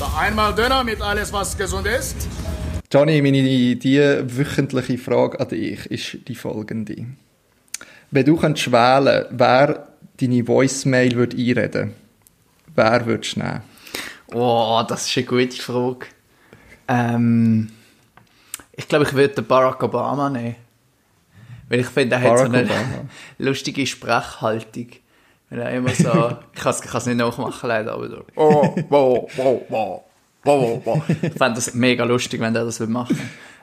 [0.00, 2.16] Da einmal Döner mit alles, was gesund ist.
[2.90, 3.42] Johnny, meine
[3.76, 7.04] die wöchentliche Frage an dich ist die folgende.
[8.10, 11.92] Wenn du könntest wählen, wer deine Voicemail würde einreden,
[12.74, 13.60] wer würdest du nehmen?
[14.32, 16.06] Oh, das ist eine gute Frage.
[16.88, 17.70] Ähm,
[18.72, 20.56] ich glaube, ich würde Barack Obama nehmen.
[21.68, 23.04] Weil ich finde, er hat so eine Obama.
[23.38, 24.92] lustige Sprechhaltung.
[25.50, 30.04] Er immer so, ich kann es nicht nachmachen leider, aber so, oh, wow, wow, wow,
[30.44, 31.02] wow, wow.
[31.08, 33.18] Ich fände das mega lustig, wenn er das würde machen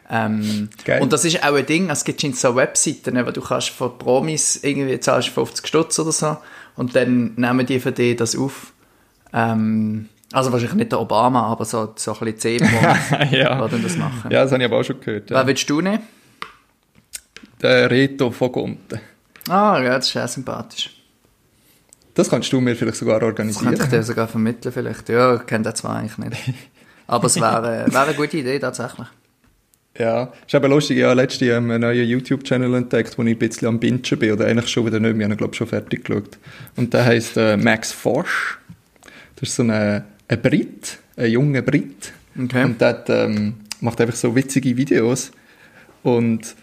[0.09, 1.01] ähm, Geil.
[1.01, 3.97] Und das ist auch ein Ding, es gibt schon so Webseiten, wo du kannst von
[3.97, 6.37] Promis irgendwie zahlst 50 Stutz oder so
[6.75, 8.73] und dann nehmen die für dich das auf.
[9.33, 13.67] Ähm, also wahrscheinlich nicht der Obama, aber so, so ein bisschen C-Promis, ja.
[13.67, 14.31] die das machen.
[14.31, 15.29] Ja, das habe ich aber auch schon gehört.
[15.29, 15.37] Ja.
[15.37, 16.03] Wer willst du nehmen?
[17.61, 18.99] Der Reto von Gonten.
[19.49, 20.96] Ah, ja, das ist sehr sympathisch.
[22.17, 23.67] Das kannst du mir vielleicht sogar Das organisieren.
[23.67, 25.07] könnte ich dir sogar vermitteln vielleicht.
[25.07, 26.55] Ja, ich kenne den zwar eigentlich nicht.
[27.05, 29.05] Aber es wäre, wäre eine gute Idee tatsächlich.
[29.99, 30.97] Ja, ist eben lustig.
[30.97, 34.31] Ich habe letztens einen neuen YouTube-Channel entdeckt, wo ich ein bisschen am Bingen bin.
[34.31, 35.27] Oder eigentlich schon wieder nicht mehr.
[35.27, 36.39] Ich habe, glaube ich, schon fertig geschaut.
[36.75, 38.57] Und der heisst äh, Max Forsch.
[39.35, 42.13] Das ist so ein, ein Brit, ein junger Brit.
[42.35, 42.63] Okay.
[42.63, 45.31] Und der ähm, macht einfach so witzige Videos.
[46.01, 46.55] Und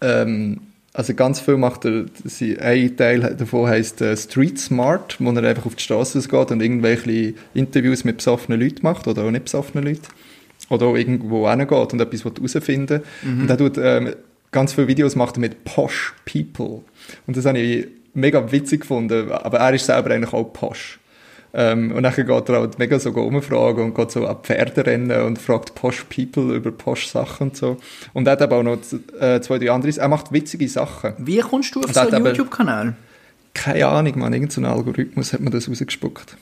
[0.00, 0.60] ähm,
[0.94, 5.42] also ganz viel macht er, sie- ein Teil davon heisst äh, Street Smart, wo er
[5.44, 9.44] einfach auf die Straße geht und irgendwelche Interviews mit besoffenen Leuten macht oder auch nicht
[9.44, 10.06] besoffenen Leuten.
[10.70, 13.40] Oder auch irgendwo hingeht und etwas herausfinden will.
[13.42, 14.14] Und er tut ähm,
[14.50, 16.80] ganz viele Videos macht er mit Posh People.
[17.26, 21.00] Und das habe ich mega witzig gefunden, aber er ist selber eigentlich auch Posh.
[21.56, 25.38] Ähm, und dann geht er halt mega so umfragen und geht so an Pferderennen und
[25.38, 27.76] fragt Posh People über Posh Sachen und so.
[28.12, 28.78] Und er hat aber auch noch
[29.20, 29.96] äh, zwei, drei andere.
[29.96, 31.12] Er macht witzige Sachen.
[31.18, 32.94] Wie kommst du auf so einen YouTube-Kanal?
[33.54, 36.36] Keine Ahnung, man, irgendein Algorithmus hat mir das rausgespuckt.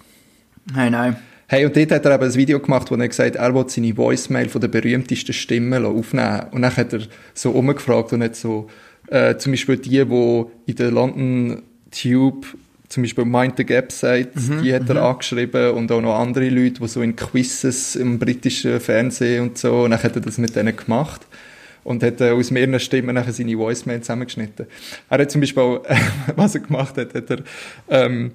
[0.74, 1.16] Nein, nein.
[1.46, 3.68] Hey, und dort hat er eben ein Video gemacht, wo er gesagt hat, er will
[3.68, 7.00] seine Voicemail von der berühmtesten Stimme aufnehmen Und dann hat er
[7.34, 8.70] so umgefragt und hat so,
[9.08, 12.46] äh, zum Beispiel die, die in der London Tube
[12.92, 16.80] zum Beispiel Mind the Gap sagt, die hat er angeschrieben und auch noch andere Leute,
[16.82, 20.54] die so in Quizzes im britischen Fernsehen und so, und dann hat er das mit
[20.54, 21.22] denen gemacht
[21.84, 24.66] und hat äh, aus mehreren Stimmen nachher seine Voicemail zusammengeschnitten.
[25.08, 25.82] Er hat zum Beispiel, auch,
[26.36, 27.38] was er gemacht hat, hat er,
[27.88, 28.32] ähm,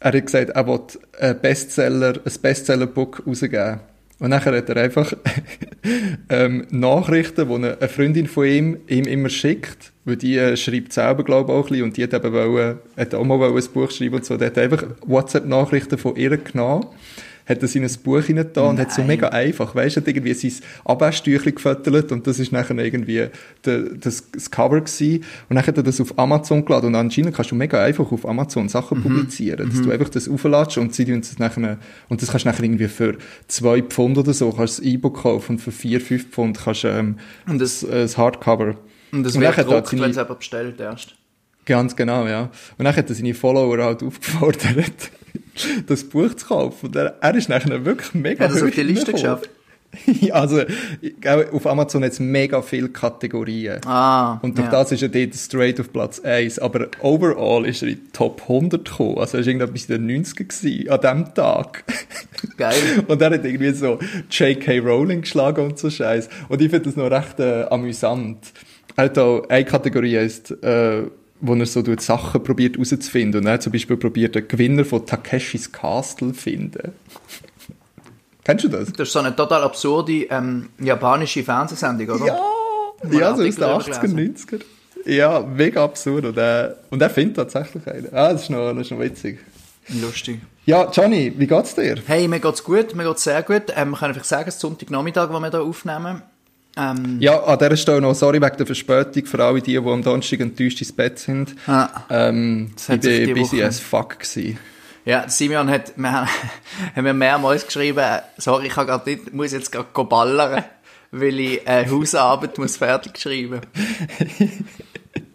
[0.00, 0.80] er hat gesagt, er will
[1.20, 3.78] ein Bestseller, ein Bestseller-Book rausgeben.
[4.18, 5.12] Und nachher hat er einfach
[6.28, 11.24] ähm, Nachrichten, die eine Freundin von ihm ihm immer schickt, weil die äh, schreibt selber,
[11.24, 13.90] glaube ich, auch ein bisschen, und die hat eben wollen, hat auch mal ein Buch
[13.90, 14.36] schreiben und so.
[14.36, 16.86] Der hat einfach WhatsApp-Nachrichten von ihr genommen,
[17.46, 20.34] hat das in ein Buch hineingetan und hat so mega einfach, weißt du, hat irgendwie
[20.34, 20.52] sein
[20.84, 23.26] Abwäschtüchlein gefüttert und das ist nachher irgendwie
[23.64, 25.24] der, das, das Cover gewesen.
[25.48, 28.26] Und dann hat er das auf Amazon geladen und anscheinend kannst du mega einfach auf
[28.26, 29.02] Amazon Sachen Mhm.
[29.02, 31.78] publizieren, dass du einfach das aufladest und sie tun das nachher,
[32.08, 33.16] und das kannst du nachher irgendwie für
[33.48, 36.84] zwei Pfund oder so, kannst du das E-Book kaufen und für vier, fünf Pfund kannst
[36.84, 37.16] du ähm,
[37.48, 38.76] Und das, äh, das Hardcover.
[39.12, 41.14] Und das Und wird er gedruckt, wenn es jemand bestellt erst.
[41.66, 42.50] Ganz genau, ja.
[42.78, 45.10] Und dann hat er seine Follower halt aufgefordert,
[45.86, 46.86] das Buch zu kaufen.
[46.86, 49.48] Und er, er ist nachher wirklich mega Hat er es auf die Liste geschafft?
[50.20, 50.62] Ja, also,
[51.52, 53.80] auf Amazon hat es mega viele Kategorien.
[53.84, 54.70] Ah, Und durch ja.
[54.70, 56.58] das ist er dort straight auf Platz 1.
[56.58, 59.18] Aber overall ist er in die Top 100 gekommen.
[59.18, 61.84] Also er war irgendetwas in den 90er gewesen, an diesem Tag.
[62.56, 62.74] Geil.
[63.08, 63.98] Und er hat irgendwie so
[64.30, 64.78] J.K.
[64.78, 66.28] Rowling geschlagen und so Scheiß.
[66.48, 68.52] Und ich finde das noch recht äh, amüsant.
[69.00, 71.04] Hat auch eine Kategorie heisst, äh,
[71.40, 73.40] wo er so tut, Sachen probiert herauszufinden.
[73.40, 76.92] Und er hat zum Beispiel probiert, den Gewinner von Takeshis Castle zu finden.
[78.44, 78.92] Kennst du das?
[78.92, 82.26] Das ist so eine total absurde ähm, japanische Fernsehsendung, oder?
[82.26, 82.40] Ja,
[83.02, 84.34] Mal ja so aus den darüber 80er, gelesen.
[84.48, 84.60] 90er.
[85.06, 86.26] Ja, mega absurd.
[86.26, 88.08] Und er, und er findet tatsächlich einen.
[88.12, 89.38] Ah, das ist noch, das ist noch witzig.
[89.88, 90.40] Lustig.
[90.66, 91.96] Ja, Johnny, wie geht's dir?
[92.06, 93.72] Hey, mir geht's gut, mir geht's sehr gut.
[93.74, 96.22] Ähm, ich kann einfach sagen, es ist Sonntagnachmittag, wo wir hier aufnehmen.
[96.76, 100.02] Ähm, Ja, an dieser Stelle noch sorry wegen der Verspätung für alle die, die am
[100.02, 101.54] Donnerstag enttäuscht ins Bett sind.
[101.66, 101.88] Ah.
[102.10, 104.58] Ähm, ich die busy Woche- as fuck gewesen.
[105.04, 106.28] Ja, Simeon hat, wir haben,
[106.94, 108.04] haben mir mehrmals geschrieben,
[108.36, 110.64] sorry, ich kann grad nicht, muss jetzt gerade ballern,
[111.10, 113.60] weil ich eine Hausarbeit muss fertig schreiben.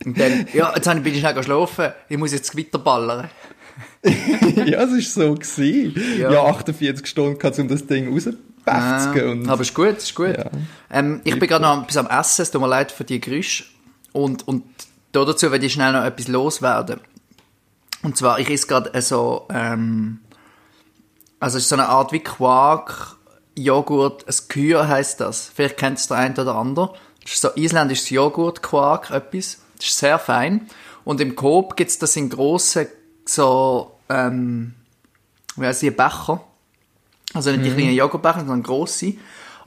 [0.05, 3.29] Und dann, ja, jetzt bin ich schnell geschlafen, ich muss jetzt weiter ballern.
[4.65, 5.95] ja, es ist so gewesen.
[6.19, 6.43] Ja, Ja.
[6.45, 8.13] 48 Stunden um das Ding
[8.67, 9.41] rauszubefzigen.
[9.41, 10.37] und Aber ist gut, ist gut.
[10.37, 10.49] Ja.
[10.89, 13.65] Ähm, ich bin gerade noch etwas am Essen, es tut mir leid für die Geräusche.
[14.11, 14.63] Und, und
[15.11, 16.99] da dazu werde ich schnell noch etwas loswerden.
[18.01, 20.19] Und zwar, ich esse gerade so, ähm,
[21.39, 23.17] also es ist so eine Art wie Quark,
[23.55, 25.51] Joghurt, ein Kür heisst das.
[25.53, 26.93] Vielleicht kennt es der eine oder andere.
[27.23, 29.61] Das ist so isländisches Joghurt, Quark, etwas.
[29.77, 30.67] Das ist sehr fein.
[31.03, 32.87] Und im Coop gibt's das in grossen,
[33.25, 34.73] so, ähm,
[35.55, 36.41] wie heisst die, Becher.
[37.35, 39.13] Also nicht die kleinen Joghurtbecher, sondern grosse.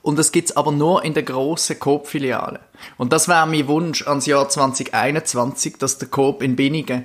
[0.03, 2.61] Und das gibt's aber nur in der grossen Coop-Filiale.
[2.97, 7.05] Und das wäre mein Wunsch ans Jahr 2021, dass der Coop in Binningen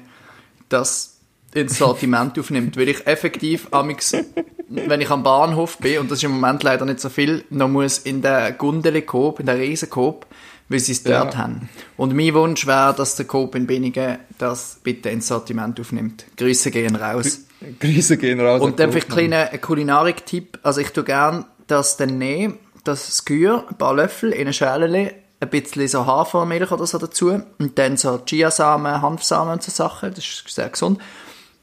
[0.70, 1.18] das
[1.54, 2.78] ins Sortiment aufnimmt.
[2.78, 4.14] Weil ich effektiv, amix,
[4.70, 7.68] wenn ich am Bahnhof bin, und das ist im Moment leider nicht so viel, noch
[7.68, 10.26] muss in der Gundeli Coop, in der riesen Coop,
[10.70, 11.40] weil sie es dort Ja.
[11.42, 11.70] haben.
[11.98, 16.26] Und mein Wunsch wäre, dass der Coop in Binningen das bitte ins Sortiment aufnimmt.
[16.38, 17.42] Grüße gehen raus.
[17.80, 18.62] Grüße gehen raus.
[18.62, 20.60] Und dann an vielleicht ein kleiner Kulinarik-Tipp.
[20.64, 25.14] Also ich tue gern das dann nehmen, das Skür, ein paar Löffel in eine Schale,
[25.40, 30.14] ein bisschen so Hafermilch oder so dazu und dann so Chiasamen, Hanfsamen und so Sachen,
[30.14, 31.00] das ist sehr gesund.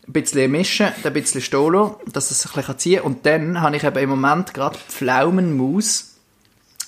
[0.06, 3.06] Ein bisschen mischen, dann ein bisschen Stolo, dass es sich ein bisschen ziehen kann.
[3.06, 6.17] Und dann habe ich eben im Moment gerade Pflaumenmus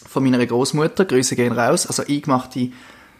[0.06, 2.70] von meiner Großmutter, Grüße gehen raus, also eingemachte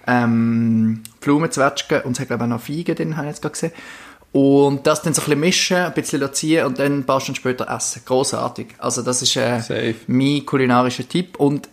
[0.06, 3.52] ähm, Blumenzwetschgen und es hat glaube ich auch noch Feigen drin, habe ich jetzt gerade
[3.52, 3.72] gesehen.
[4.32, 7.36] Und das dann so ein bisschen mischen, ein bisschen ziehen und dann ein paar Stunden
[7.36, 8.02] später essen.
[8.04, 8.68] Großartig.
[8.78, 9.94] Also das ist äh, Safe.
[10.06, 11.38] mein kulinarischer Tipp.
[11.38, 11.68] Und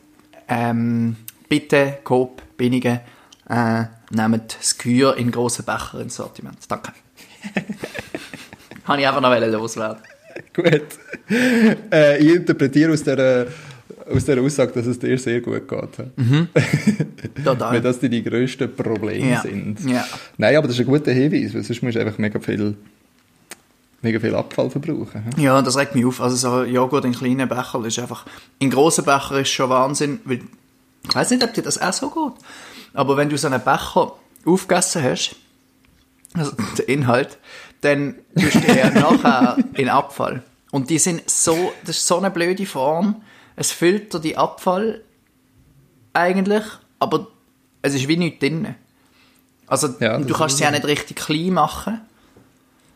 [0.49, 1.15] ähm,
[1.47, 2.99] bitte, Coop, Binnigen,
[3.49, 6.57] äh, nehmt Skür in grossen Becher ins Sortiment.
[6.67, 6.91] Danke.
[8.83, 10.03] Habe ich einfach noch loswerden.
[10.53, 10.81] Gut.
[11.91, 13.47] Äh, ich interpretiere aus dieser,
[14.13, 15.97] aus dieser Aussage, dass es dir sehr gut geht.
[16.17, 16.47] Weil
[17.43, 17.81] Total.
[17.81, 19.41] das deine grössten Probleme Ja.
[19.41, 19.79] sind.
[19.89, 20.05] Ja.
[20.37, 22.75] Nein, aber das ist ein guter Hinweis, weil sonst musst du einfach mega viel,
[24.01, 25.23] mega viel Abfall verbrauchen.
[25.37, 26.21] Ja, das regt mich auf.
[26.21, 28.25] Also so Joghurt in kleinen Becher ist einfach...
[28.59, 30.41] In grossen Becher ist schon Wahnsinn, weil...
[31.07, 32.33] Ich weiß nicht, ob dir das auch so geht.
[32.93, 34.13] Aber wenn du so einen Becher
[34.45, 35.35] aufgegessen hast,
[36.33, 37.37] also der Inhalt,
[37.81, 40.43] dann tust du ja nachher in Abfall.
[40.71, 41.71] Und die sind so...
[41.85, 43.21] Das ist so eine blöde Form.
[43.59, 45.01] Es filtert die Abfall
[46.13, 46.63] eigentlich,
[46.97, 47.27] aber
[47.81, 48.75] es ist wie nichts drin.
[49.67, 50.75] Also Ja, du das kannst sie ja so.
[50.75, 51.99] nicht richtig klein machen.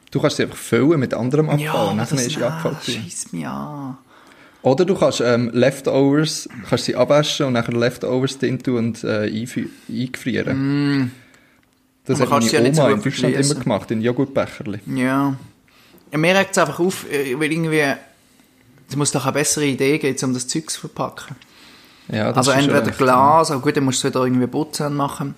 [0.09, 2.77] Du kannst sie einfach füllen mit anderem Abfall Ja, und dann das ist die Abfall
[2.81, 3.97] schießt mich an.
[4.61, 9.29] Oder du kannst ähm, Leftovers, kannst sie abwaschen und nachher Leftovers drin tun und äh,
[9.89, 11.11] eingefrieren.
[12.05, 14.79] Das Aber hat meine ja Oma so in Deutschland immer gemacht, in Joghurtbecherli.
[14.95, 15.35] Ja.
[16.11, 17.83] ja mir regt es einfach auf, äh, weil irgendwie,
[18.93, 21.35] es muss doch eine bessere Idee geben, um das Zeug zu verpacken.
[22.09, 24.45] Ja, das also ist entweder echt- Glas, aber gut, dann musst du es wieder irgendwie
[24.45, 25.33] putzen machen.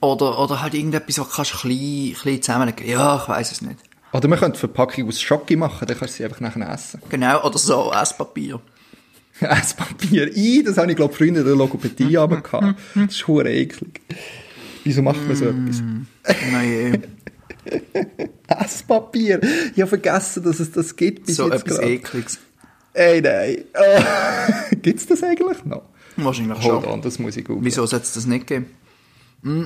[0.00, 2.86] Oder, oder halt irgendetwas, was kannst du klein, klein zusammenlegen.
[2.88, 3.78] Ja, ich weiß es nicht.
[4.12, 7.00] Oder man könnte Verpackung aus Schoki machen, dann kannst du sie einfach nachher essen.
[7.08, 8.60] Genau, oder so, Esspapier.
[9.40, 10.36] Esspapier.
[10.36, 12.78] I, das habe ich, glaube früher in der Logopädie aber gehabt.
[12.94, 14.00] Das ist hure eklig.
[14.84, 15.82] Wieso macht man so etwas?
[16.52, 16.92] Na je,
[18.46, 19.40] Esspapier.
[19.74, 21.92] Ich habe vergessen, dass es das gibt bis so jetzt etwas gerade.
[21.92, 22.38] Ekliges.
[22.94, 23.64] Ey, nein.
[23.74, 24.76] Oh.
[24.82, 25.82] Gibt es das eigentlich noch?
[26.16, 26.92] Wahrscheinlich Hold schon.
[26.92, 27.64] on, das muss ich googeln.
[27.64, 28.66] Wieso soll es das nicht geben?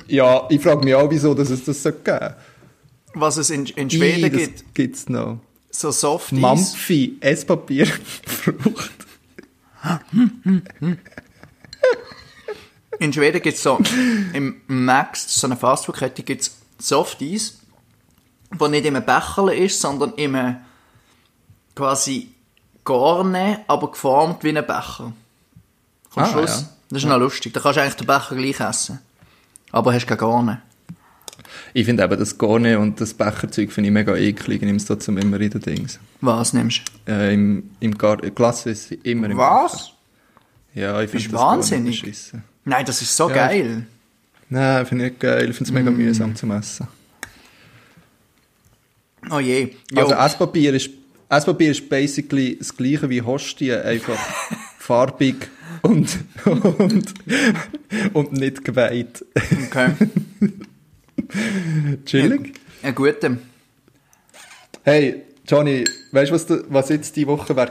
[0.09, 2.35] Ja, ich frage mich auch, wieso dass es das so geben
[3.15, 5.39] Was es in, in Schweden I, das gibt, gibt's noch.
[5.71, 6.39] so Softies.
[6.41, 7.87] Mampfi, Esspapier,
[8.27, 8.91] Frucht.
[12.99, 13.79] In Schweden gibt es so,
[14.35, 17.60] im Max, so eine Fastfood-Kette, gibt es Softies,
[18.51, 20.57] wo nicht in einem Becher ist, sondern in einem
[21.75, 22.31] quasi
[22.85, 25.13] Garne, aber geformt wie ein Becher.
[26.15, 26.63] Am Ah, Schluss.
[26.63, 26.69] ja.
[26.91, 27.53] Das ist noch lustig.
[27.55, 28.99] Da kannst du eigentlich den Becher gleich essen.
[29.71, 30.63] Aber hast keine Garne.
[31.73, 34.57] Ich finde eben das Garne und das Becherzeug finde ich mega eklig.
[34.57, 36.01] Ich nehme es trotzdem immer in den Dings.
[36.21, 39.33] Was nimmst Äh, Im im Gar Glas ist immer du?
[39.35, 39.73] im Was?
[39.73, 39.95] Becher.
[40.75, 42.05] Ja, ich finde das wahnsinnig.
[42.65, 43.87] Nein, das ist so Ja, geil.
[44.49, 45.49] Nein, finde ich nicht geil.
[45.51, 45.75] Ich finde es Mm.
[45.75, 46.89] mega mühsam zum Essen.
[49.31, 49.71] Oh je.
[49.93, 50.03] Jo.
[50.03, 50.91] Also Esspapier ist,
[51.29, 54.19] Esspapier ist basically das gleiche wie Hostie, einfach
[54.79, 55.49] farbig
[55.83, 57.15] und, und,
[58.13, 59.25] und nicht geweiht.
[59.67, 59.93] okay.
[62.07, 62.55] Chillig.
[62.83, 63.37] Ein guter.
[64.83, 67.71] Hey, Johnny, weißt du, was, was jetzt die Woche war?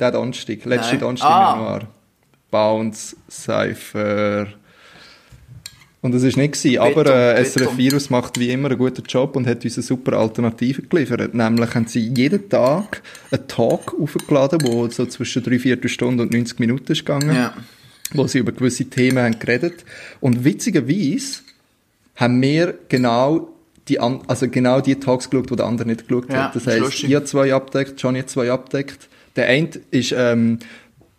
[0.00, 0.98] Der Donnerstag, letzte.
[0.98, 1.52] Donnerstag Ah.
[1.54, 1.88] im Januar.
[2.50, 4.48] Bounce, Cypher.
[6.04, 7.42] Und das ist nicht gewesen, aber äh.
[7.42, 11.32] SRF Virus macht wie immer einen guten Job und hat uns eine super Alternative geliefert.
[11.32, 16.58] Nämlich haben sie jeden Tag einen Talk aufgeladen, der so zwischen drei Viertelstunde und 90
[16.58, 17.54] Minuten ist gegangen Ja.
[18.12, 19.82] wo sie über gewisse Themen haben geredet.
[20.20, 21.38] Und witzigerweise
[22.16, 23.48] haben wir genau
[23.88, 26.54] die, an, also genau die Talks geschaut, die der andere nicht geschaut Ja, hat.
[26.54, 27.14] Das heisst, lustig.
[27.14, 29.08] habe zwei abdeckt, Johnny zwei abdeckt.
[29.36, 30.58] Der eine ist, ähm,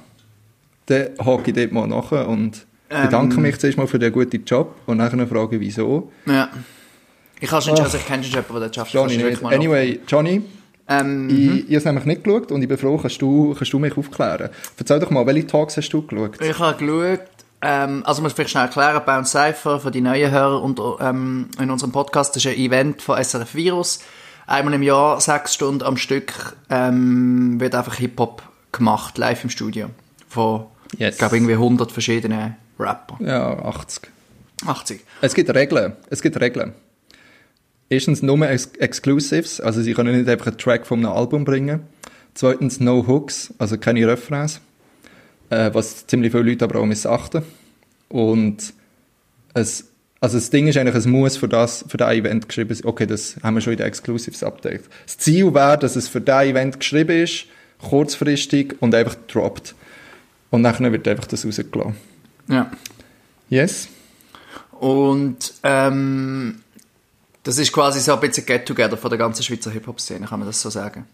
[0.86, 3.02] Dann hake ich dort mal nachher und Ähm.
[3.04, 6.10] bedanke mich zuerst mal für den guten Job und nachher frage wieso.
[6.26, 6.48] ja.
[7.40, 8.94] Ich, kann schon, also ich kenne schon jemanden, der das schafft.
[8.94, 9.44] Johnny nicht.
[9.44, 10.40] Anyway, Johnny,
[10.88, 13.72] Ähm, Ich, ich habe es nämlich nicht geschaut und ich bin froh, kannst du, kannst
[13.72, 14.50] du mich aufklären.
[14.76, 16.40] Erzähl doch mal, welche Talks hast du geschaut?
[16.40, 17.26] Ich habe geschaut,
[17.62, 21.48] ähm, also muss ich vielleicht schnell erklären, Bounce Cypher für die neuen Hörer und, ähm,
[21.58, 24.00] in unserem Podcast ist ein Event von SRF Virus.
[24.46, 29.88] Einmal im Jahr, sechs Stunden am Stück, ähm, wird einfach Hip-Hop gemacht, live im Studio.
[30.28, 30.66] Von,
[30.98, 31.14] Yes.
[31.14, 33.16] ich glaube, irgendwie 100 verschiedene Rapper.
[33.24, 34.02] Ja, 80.
[34.66, 35.00] 80.
[35.22, 35.94] Es gibt Regeln.
[36.10, 36.74] Es gibt Regeln.
[37.88, 41.80] Erstens nur Ex Exclusives, also sie können nicht einfach einen Track von einem Album bringen.
[42.34, 44.60] Zweitens no Hooks, also keine Refrains,
[45.50, 47.42] äh, was ziemlich viele Leute aber auch missachten.
[48.08, 48.72] Und
[49.52, 49.84] es,
[50.20, 52.86] also das Ding ist eigentlich, es muss für das, für das Event geschrieben sein.
[52.86, 54.88] Okay, das haben wir schon in den Exclusives abgedeckt.
[55.06, 57.46] Das Ziel wäre, dass es für das Event geschrieben ist,
[57.78, 59.74] kurzfristig und einfach droppt.
[60.50, 61.94] Und nachher wird einfach das rausgelassen.
[62.48, 62.70] Ja.
[63.48, 63.88] Yes?
[64.72, 66.60] Und ähm,
[67.44, 70.60] das ist quasi so ein bisschen Get-Together von der ganzen Schweizer Hip-Hop-Szene, kann man das
[70.60, 71.06] so sagen.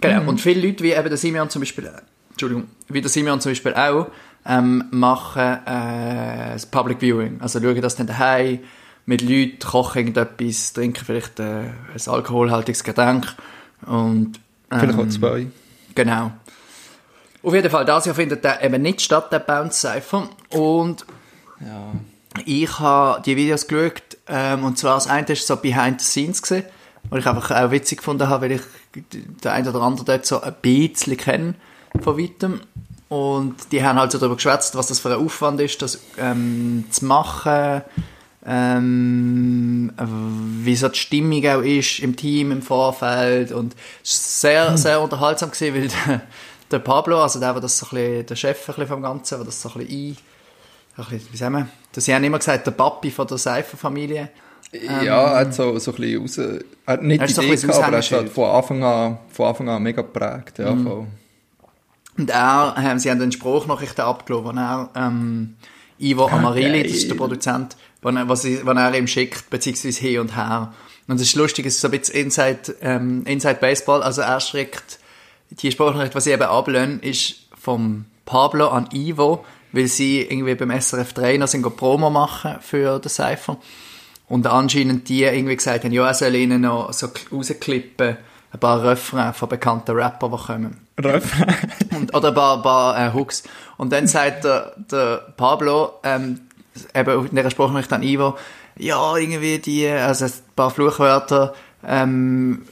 [0.00, 0.28] Genau.
[0.28, 3.52] Und viele Leute, wie eben der Simeon zum Beispiel, äh, Entschuldigung, wie der Simeon zum
[3.52, 4.08] Beispiel auch,
[4.46, 7.40] ähm, machen äh, das Public Viewing.
[7.40, 8.60] Also schauen das dann daheim
[9.06, 11.72] mit Leuten, kochen irgendetwas, trinken vielleicht äh, ein
[12.06, 13.26] alkoholhaltiges Getränk
[13.86, 15.46] und ähm, Vielleicht auch zwei.
[15.94, 16.32] Genau.
[17.42, 20.28] Auf jeden Fall, das Jahr findet der eben nicht statt, der Bounce Cypher.
[20.50, 21.04] Und
[21.60, 21.92] Ja.
[22.46, 26.42] Ich habe die Videos geschaut, ähm, und zwar das eine war so Behind the Scenes,
[26.42, 26.64] gewesen,
[27.10, 28.62] was ich einfach auch witzig gefunden habe, weil ich
[28.94, 31.54] den einen oder anderen dort so ein bisschen kenne
[32.02, 32.60] von weitem.
[33.08, 36.84] Und die haben halt so darüber geschwätzt, was das für ein Aufwand ist, das ähm,
[36.90, 37.82] zu machen,
[38.44, 39.92] ähm,
[40.62, 43.52] wie so die Stimmung auch ist im Team, im Vorfeld.
[43.52, 46.22] Und es war sehr, sehr unterhaltsam gewesen, weil der,
[46.70, 49.38] der Pablo, also der, der das so ein bisschen, der Chef ein bisschen vom Ganzen,
[49.38, 50.16] der das so ein bisschen ein,
[51.02, 54.30] ein bisschen, wir, das sie haben immer gesagt, der Papi von der Seifer-Familie.
[54.72, 57.46] Ja, er hat so, so ein bisschen raus, er hat nicht die ist so ein
[57.46, 58.34] Idee bisschen gehabt, aber er hat Aushängeschild.
[58.34, 61.06] von Anfang an, von Anfang an mega geprägt, ja, voll.
[62.18, 65.56] Und er, ähm, sie haben den Spruchnachrichten abgelassen, wo er, ähm,
[65.98, 67.14] Ivo Amarili, das ist der.
[67.14, 70.74] Produzent, wo er, was, wo er ihm schickt, beziehungsweise hin und her.
[71.06, 74.40] Und es ist lustig, es ist so ein bisschen Inside, ähm, Inside Baseball, also er
[74.40, 74.98] schickt,
[75.50, 80.70] die Spruchnachricht, was sie eben ablehnen, ist vom Pablo an Ivo, weil sie irgendwie beim
[80.80, 83.58] SRF 3 noch sind Promo machen für den Cypher.
[84.28, 88.16] Und anscheinend die irgendwie gesagt haben, ja, er soll ihnen noch so rausklippen,
[88.50, 90.76] ein paar Refrains von bekannten Rappern, die kommen.
[91.94, 93.42] Und, oder ein paar, ein paar äh, Hooks.
[93.76, 96.40] Und dann sagt der, der Pablo, ähm,
[96.94, 98.36] eben in der Sprachnachricht an Ivo,
[98.76, 101.54] ja, irgendwie die, also ein paar Fluchwörter,
[101.86, 102.62] ähm,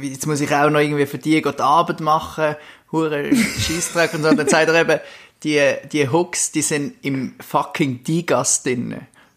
[0.00, 2.56] jetzt muss ich auch noch irgendwie für die die Arbeit machen,
[2.94, 4.28] hure Scheissdreck und so.
[4.28, 5.00] Und dann sagt er eben,
[5.42, 5.60] die,
[5.92, 8.96] die Hooks, die sind im fucking Digas drin.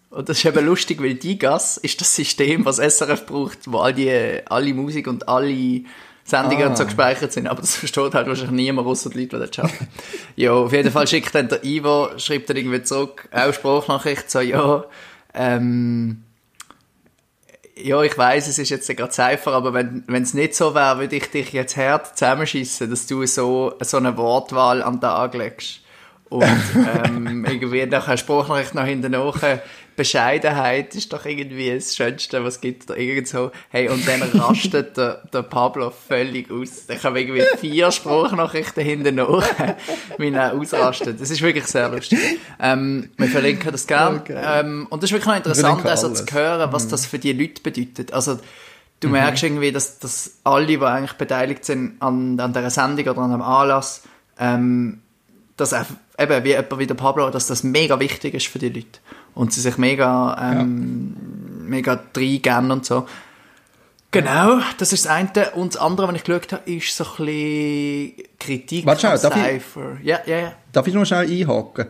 [0.09, 3.93] Und das ist eben lustig, weil Digas ist das System, was SRF braucht, wo all
[3.93, 5.81] die, alle Musik und alle
[6.23, 6.67] Sendungen Ah.
[6.67, 7.47] und so gespeichert sind.
[7.47, 9.87] Aber das versteht halt wahrscheinlich niemand, außer die Leute, die dort arbeiten.
[10.35, 14.39] ja, auf jeden Fall schickt dann der Ivo, schreibt dann irgendwie zurück, auch Sprachnachricht, so,
[14.39, 14.85] ja,
[15.33, 16.23] ähm,
[17.81, 21.15] ja, ich weiß, es ist jetzt gerade Cypher, aber wenn es nicht so wäre, würde
[21.15, 25.81] ich dich jetzt hart zusammenschießen, dass du so, so eine Wortwahl an den Tag legst.
[26.29, 26.43] Und
[27.05, 29.59] ähm, irgendwie nach einer Spruchnachricht noch hinten nach,
[29.97, 32.89] Bescheidenheit ist doch irgendwie das Schönste, was es gibt.
[32.89, 33.51] Oder irgend so.
[33.69, 36.85] Hey, und dann rastet der, der Pablo völlig aus.
[36.87, 39.43] Ich habe irgendwie vier Spruchnachrichten hinten nach,
[40.19, 41.19] wie er ausrastet.
[41.19, 42.19] Das ist wirklich sehr lustig.
[42.59, 44.19] Ähm, wir verlinken das gerne.
[44.19, 44.39] Okay.
[44.39, 47.63] Ähm, und das ist wirklich noch interessant, also zu hören, was das für die Leute
[47.63, 48.13] bedeutet.
[48.13, 48.39] Also,
[48.99, 53.21] du merkst irgendwie, dass, dass alle, die eigentlich beteiligt sind an, an dieser Sendung oder
[53.21, 54.03] an einem Anlass,
[54.39, 55.01] ähm,
[55.57, 55.85] dass auch,
[56.19, 58.99] eben wie jemand wie der Pablo, dass das mega wichtig ist für die Leute.
[59.37, 61.15] Und sie sich mega, ähm,
[61.67, 63.05] mega reingeben und so.
[64.09, 65.29] Genau, das ist das eine.
[65.53, 69.97] Und das andere, was ich geschaut habe, ist so ein bisschen Kritik Warte ich- Cypher.
[70.01, 70.53] Ja, ja, ja.
[70.71, 71.85] Darf ich noch schnell einhaken?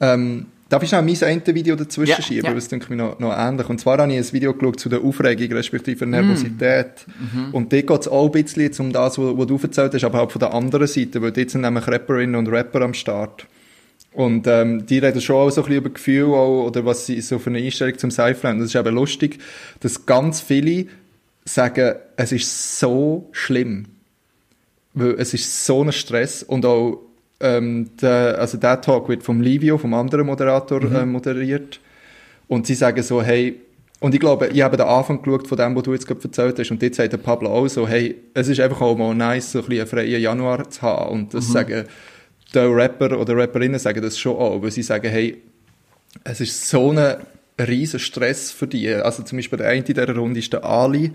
[0.00, 2.44] Ähm, darf ich schnell mein eine Video dazwischen Ja, schieben?
[2.46, 2.54] ja.
[2.54, 3.68] Das denke ich noch, noch ähnlich.
[3.68, 6.10] Und zwar habe ich ein Video geschaut zu der Aufregung, respektive Mm.
[6.10, 7.06] Nervosität.
[7.18, 7.48] Mhm.
[7.54, 10.32] Und dort geht es auch ein bisschen um das, was du erzählt hast, aber halt
[10.32, 13.46] von der anderen Seite, weil dort sind nämlich Rapperinnen und Rapper am Start.
[14.12, 17.20] Und ähm, die reden schon auch so ein bisschen über Gefühl auch, oder was sie
[17.20, 18.58] so für eine Einstellung zum Cypher haben.
[18.58, 19.38] Das ist eben lustig,
[19.80, 20.86] dass ganz viele
[21.44, 23.86] sagen, es ist so schlimm.
[24.94, 27.00] Weil es ist so ein Stress und auch
[27.40, 31.80] ähm, der, also der Talk wird vom Livio, vom anderen Moderator, äh, moderiert.
[32.48, 33.60] Und sie sagen so, hey,
[34.00, 36.58] und ich glaube, ich habe den Anfang geschaut von dem, was du jetzt gerade erzählt
[36.58, 39.52] hast, und dort sagt der Pablo auch so, hey, es ist einfach auch mal nice,
[39.52, 41.12] so ein bisschen einen freien Januar zu haben.
[41.12, 41.84] Und das sagen
[42.54, 45.42] die Rapper oder Rapperinnen sagen das schon auch, weil sie sagen, hey,
[46.24, 47.16] es ist so ein
[47.58, 48.88] riesen Stress für die.
[48.92, 51.12] Also zum Beispiel der eine in dieser Runde ist der Ali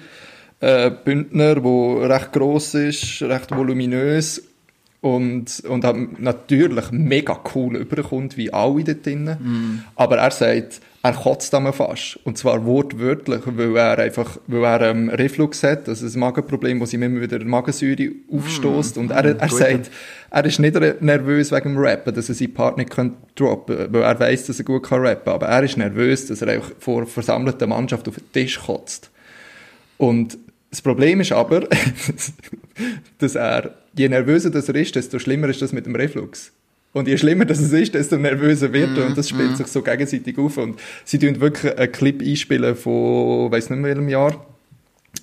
[0.59, 4.43] äh, Bündner, der recht gross ist, recht voluminös
[5.01, 9.37] und, und natürlich mega cool überkommt, wie alle dort drinnen.
[9.39, 9.83] Mm.
[9.95, 12.19] Aber er sagt, er kotzt einmal fast.
[12.23, 16.85] Und zwar wortwörtlich, weil er einfach, weil er ähm, Reflux hat, also ein Magenproblem, wo
[16.85, 18.97] sie immer wieder Magensäure aufstößt.
[18.97, 18.99] Mm.
[18.99, 19.89] Und er, er sagt,
[20.29, 22.95] er ist nicht nervös wegen dem Rappen, dass er seinen Part nicht
[23.35, 25.31] droppen kann, weil er weiß, dass er gut kann rappen.
[25.31, 29.09] Aber er ist nervös, dass er einfach vor versammelter Mannschaft auf den Tisch kotzt.
[29.97, 30.37] Und
[30.69, 31.67] das Problem ist aber,
[33.19, 36.51] dass er, je nervöser das er ist, desto schlimmer ist das mit dem Reflux.
[36.93, 39.05] Und je schlimmer das ist, desto nervöser wird er.
[39.05, 39.55] Mm, und das spielt mm.
[39.55, 40.57] sich so gegenseitig auf.
[40.57, 44.45] Und sie tun wirklich einen Clip einspielen von, weiß nicht mehr welchem Jahr,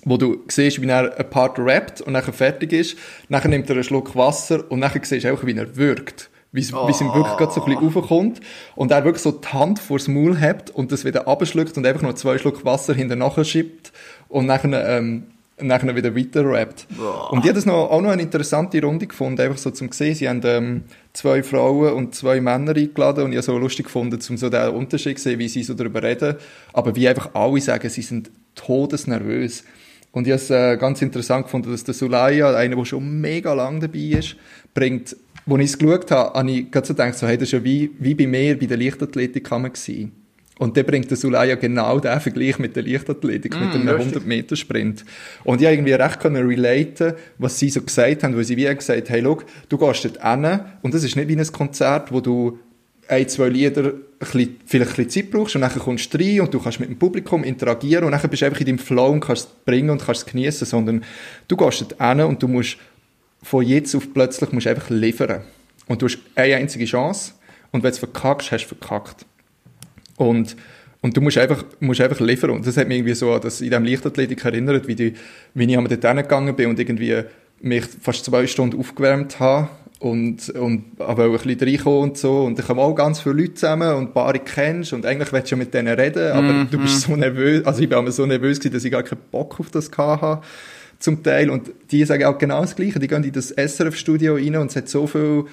[0.03, 2.97] wo du siehst, wie er ein Part rappt und nachher fertig ist.
[3.29, 6.29] Nachher nimmt er einen Schluck Wasser und nachher siehst du auch, wie er wirkt.
[6.51, 6.87] Wie, oh.
[6.87, 8.39] es ihm wirklich gerade so ein bisschen raufkommt.
[8.75, 12.03] Und er wirklich so die Hand vors Maul hebt und das wieder abschluckt und einfach
[12.03, 13.91] noch zwei Schluck Wasser hinterher schiebt.
[14.29, 15.23] Und nachher, ähm,
[15.57, 16.87] und dann wieder weiter rappt.
[17.31, 20.13] Und ich habe das noch, auch noch eine interessante Runde gefunden, einfach so zum sehen.
[20.13, 20.83] Sie haben ähm,
[21.13, 24.69] zwei Frauen und zwei Männer eingeladen und ich habe so lustig gefunden, um so den
[24.69, 26.35] Unterschied zu sehen, wie sie so darüber reden.
[26.73, 29.63] Aber wie einfach alle sagen, sie sind todesnervös.
[30.11, 33.53] Und ich habe es äh, ganz interessant gefunden, dass der Sulaya, einer, der schon mega
[33.53, 34.35] lang dabei ist,
[34.73, 35.15] bringt,
[35.47, 37.63] als ich es geschaut habe, habe ich gerade so gedacht, so, hey, das ist ja
[37.63, 40.24] wie, wie bei mir bei der Leichtathletik gewesen
[40.57, 45.03] und der bringt der Sulaya genau den Vergleich mit der Leichtathletik, mm, mit einem 100-Meter-Sprint.
[45.43, 48.89] Und ich irgendwie recht können relaten, was sie so gesagt haben, weil sie wie gesagt
[48.89, 52.21] haben, hey, schau, du gehst dort hin und das ist nicht wie ein Konzert, wo
[52.21, 52.59] du
[53.07, 56.53] ein, zwei Lieder bisschen, vielleicht ein bisschen Zeit brauchst und dann kommst du rein und
[56.53, 59.19] du kannst mit dem Publikum interagieren und dann bist du einfach in deinem Flow und
[59.19, 61.03] kannst es bringen und kannst es genießen, sondern
[61.47, 62.77] du gehst dort hin und du musst
[63.43, 65.41] von jetzt auf plötzlich musst einfach liefern.
[65.87, 67.33] Und du hast eine einzige Chance
[67.71, 69.25] und wenn du verkackst, hast du verkackt.
[70.17, 70.55] Und,
[71.01, 72.51] und du musst einfach, musst einfach liefern.
[72.51, 75.13] Und das hat mich irgendwie so an das in diesem Leichtathletik erinnert, wie, die,
[75.53, 77.23] wie ich einmal dort gegangen bin und irgendwie
[77.61, 79.69] mich fast zwei Stunden aufgewärmt habe
[79.99, 82.43] und, und aber auch ein bisschen reinkommen und so.
[82.43, 85.51] Und da kommen auch ganz viele Leute zusammen und ein paar kennst und eigentlich willst
[85.51, 86.69] du ja mit denen reden, aber mm -hmm.
[86.69, 87.65] du bist so nervös.
[87.65, 90.41] Also ich war so nervös gewesen, dass ich gar keinen Bock auf das hatte
[90.99, 91.49] zum Teil.
[91.49, 92.99] Und die sagen auch genau das Gleiche.
[92.99, 95.45] Die gehen in das SRF-Studio rein und es hat so viel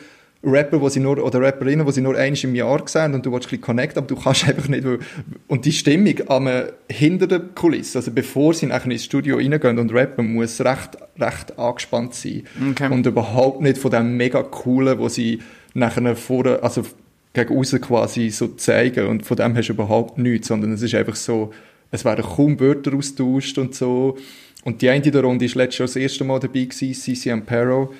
[0.45, 3.33] Rapper, wo sie nur, oder Rapperinnen, die sie nur einmal im Jahr sehen und du
[3.33, 4.99] willst ein bisschen connecten, aber du kannst einfach nicht, weil,
[5.47, 6.49] und die Stimmung am,
[6.91, 11.59] hinter der Kulisse, also bevor sie nachher ins Studio reingehen und rappen, muss recht, recht
[11.59, 12.43] angespannt sein.
[12.71, 12.93] Okay.
[12.93, 15.41] Und überhaupt nicht von dem mega coolen, wo sie
[15.75, 16.85] nachher vor, also
[17.33, 20.95] gegen außen quasi so zeigen und von dem hast du überhaupt nichts, sondern es ist
[20.95, 21.53] einfach so,
[21.91, 24.19] es werden kaum Wörter austauscht und so.
[24.65, 27.93] Und die eine der Runde ist letztes Jahr das erste Mal dabei gewesen, Cici Ampero,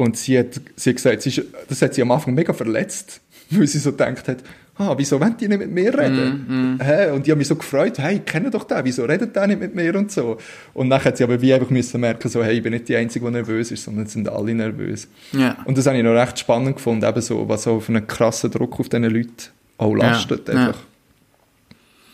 [0.00, 3.20] und sie hat, sie hat gesagt, sie ist, das hat sie am Anfang mega verletzt,
[3.50, 4.38] weil sie so gedacht hat,
[4.78, 6.46] ah, wieso wollen die nicht mit mir reden?
[6.48, 6.80] Mm, mm.
[6.82, 7.10] Hä?
[7.10, 9.60] Und ich habe mich so gefreut, hey, ich kenne doch den, wieso redet der nicht
[9.60, 10.38] mit mir und so.
[10.72, 12.96] Und dann hat sie aber wie einfach müssen merken, so, hey, ich bin nicht die
[12.96, 15.06] Einzige, die nervös ist, sondern sind alle nervös.
[15.34, 15.58] Yeah.
[15.66, 18.50] Und das habe ich noch recht spannend gefunden, eben so, was so auf einen krassen
[18.50, 19.34] Druck auf diesen Leuten
[19.76, 20.66] auch lastet, yeah.
[20.66, 20.80] einfach.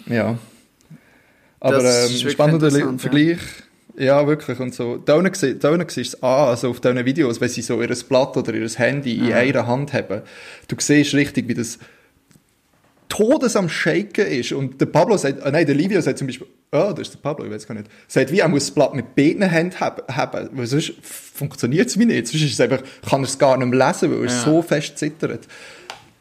[0.07, 0.15] Ja.
[0.15, 0.39] ja.
[1.61, 3.39] Aber ähm, spannender Vergleich.
[3.39, 3.66] Ja
[3.99, 4.59] ja, wirklich.
[4.61, 7.81] Und so, da unten siehst du es an, also auf diesen Videos, wenn sie so
[7.81, 9.37] ihr Blatt oder ihr Handy in ja.
[9.37, 10.23] einer Hand haben.
[10.69, 11.79] Du siehst richtig, wie das
[13.09, 14.53] Todes am Shaken ist.
[14.53, 17.21] Und der Pablo sagt, äh, nein, der Livio sagt zum Beispiel, oh, das ist der
[17.21, 20.49] Pablo, ich weiß gar nicht, sagt, wie er muss das Blatt mit beiden Händen haben,
[20.53, 22.27] weil sonst funktioniert es wie nicht.
[22.27, 24.45] Sonst ist es einfach, kann er es gar nicht mehr lesen, weil er ja.
[24.45, 25.47] so fest zittert.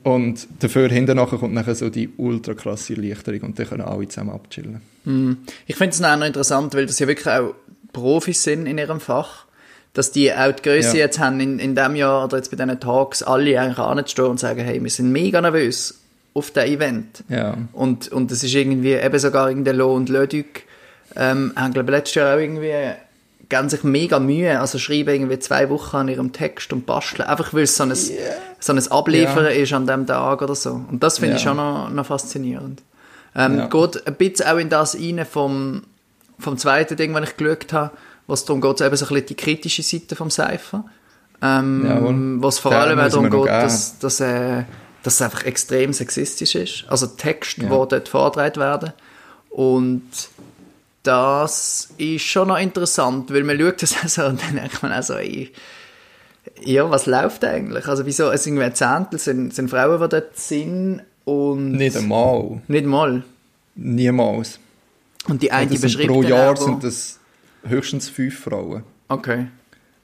[0.03, 4.29] Und dafür hinterher kommt nachher so die ultra krasse Erleichterung und dann können alle zusammen
[4.29, 4.81] abchillen.
[5.03, 5.31] Mm.
[5.65, 7.55] Ich finde es auch noch interessant, weil das ja wirklich auch
[7.95, 9.45] Profis sind in ihrem Fach,
[9.93, 11.05] dass die auch die Größe ja.
[11.05, 14.39] jetzt haben, in, in dem Jahr oder jetzt bei diesen Talks, alle eigentlich anzustehen und
[14.39, 16.01] sagen, hey, wir sind mega nervös
[16.33, 17.23] auf diesem Event.
[17.29, 17.57] Ja.
[17.71, 20.63] Und, und das ist irgendwie, eben sogar irgendein Lo und Lödüg,
[21.15, 22.73] ähm, haben, glaube ich, letztes Jahr auch irgendwie
[23.47, 27.53] geben sich mega Mühe, also schreiben irgendwie zwei Wochen an ihrem Text und basteln, einfach
[27.53, 28.35] weil es so ein, yeah.
[28.59, 29.53] so ein Abliefern yeah.
[29.53, 30.81] ist an dem Tag oder so.
[30.89, 31.37] Und das finde yeah.
[31.37, 32.81] ich schon noch, noch faszinierend.
[33.35, 33.69] Ähm.
[33.69, 35.83] Geht ein bisschen auch in das rein vom,
[36.39, 37.91] vom zweiten Ding, was ich geschaut habe,
[38.27, 40.85] was darum geht, eben so ein bisschen die kritische Seite vom Cypher.
[41.41, 44.63] Ähm, ja, was vor allem auch darum geht, dass, dass, äh,
[45.03, 46.85] dass es einfach extrem sexistisch ist.
[46.87, 47.67] Also Texte, ja.
[47.67, 48.93] die dort vorgetragen werden.
[49.49, 50.03] Und
[51.03, 55.13] das ist schon noch interessant, weil man schaut das also und dann denkt man also,
[55.15, 55.51] ey,
[56.63, 57.87] ja, was läuft eigentlich?
[57.87, 61.73] Also wieso, es sind irgendwie Zehntel, sind, sind Frauen, die dort sind und...
[61.73, 62.61] Nicht einmal.
[62.67, 63.23] Nicht mal?
[63.75, 64.59] Niemals.
[65.27, 67.19] Und die eine, die beschreibt Pro Jahr sind das
[67.67, 68.83] höchstens fünf Frauen.
[69.07, 69.47] Okay.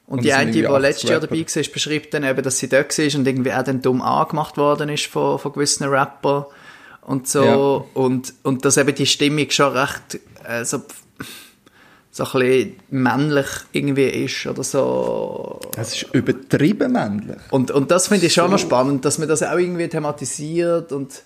[0.07, 2.97] Und, und die eine, die letztes Jahr dabei war, beschreibt dann eben, dass sie dort
[2.97, 6.45] war und irgendwie auch dann dumm angemacht worden ist von, von gewissen Rappern.
[7.03, 7.55] und so Ja.
[8.01, 10.81] und, und dass eben die Stimmung schon recht äh, so,
[12.11, 15.59] so ein bisschen männlich irgendwie ist oder so.
[15.77, 17.37] Es ist übertrieben männlich.
[17.51, 18.51] Und, und das finde ich schon So.
[18.51, 21.23] noch spannend, dass man das auch irgendwie thematisiert und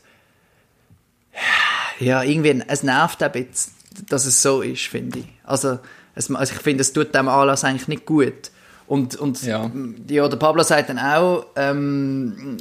[2.00, 3.72] ja, irgendwie, es nervt ein bisschen,
[4.10, 5.26] dass es so ist, finde ich.
[5.44, 5.80] Also,
[6.16, 8.52] es, also ich finde, es tut dem Anlass eigentlich nicht gut.
[8.88, 9.70] Und, und Ja.
[10.08, 12.58] ja, der Pablo sagt dann auch, ähm,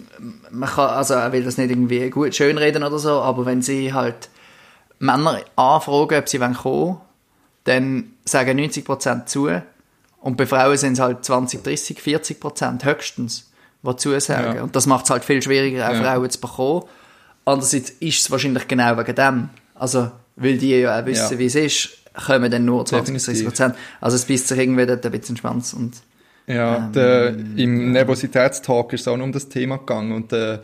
[0.50, 3.92] man kann, also er will das nicht irgendwie gut schönreden oder so, aber wenn sie
[3.92, 4.30] halt
[4.98, 6.98] Männer anfragen, ob sie wollen kommen
[7.64, 9.48] dann sagen 90% zu
[10.20, 13.50] und bei Frauen sind es halt 20, 30, 40% höchstens,
[13.82, 14.56] die zusagen.
[14.56, 14.62] Ja.
[14.62, 16.02] Und das macht es halt viel schwieriger, auch Ja.
[16.02, 16.84] Frauen zu bekommen.
[17.46, 19.48] Andererseits ist es wahrscheinlich genau wegen dem.
[19.74, 21.38] Also, weil die ja auch wissen, Ja.
[21.38, 21.88] wie es ist,
[22.26, 23.48] kommen dann nur 20, Definitiv.
[23.52, 23.74] 30%.
[24.00, 25.72] Also es beißt sich irgendwie dort ein bisschen Schwanz.
[25.72, 25.94] Und
[26.46, 30.62] Ja, der, im Nervositätstalk ist es auch um das Thema gegangen und der,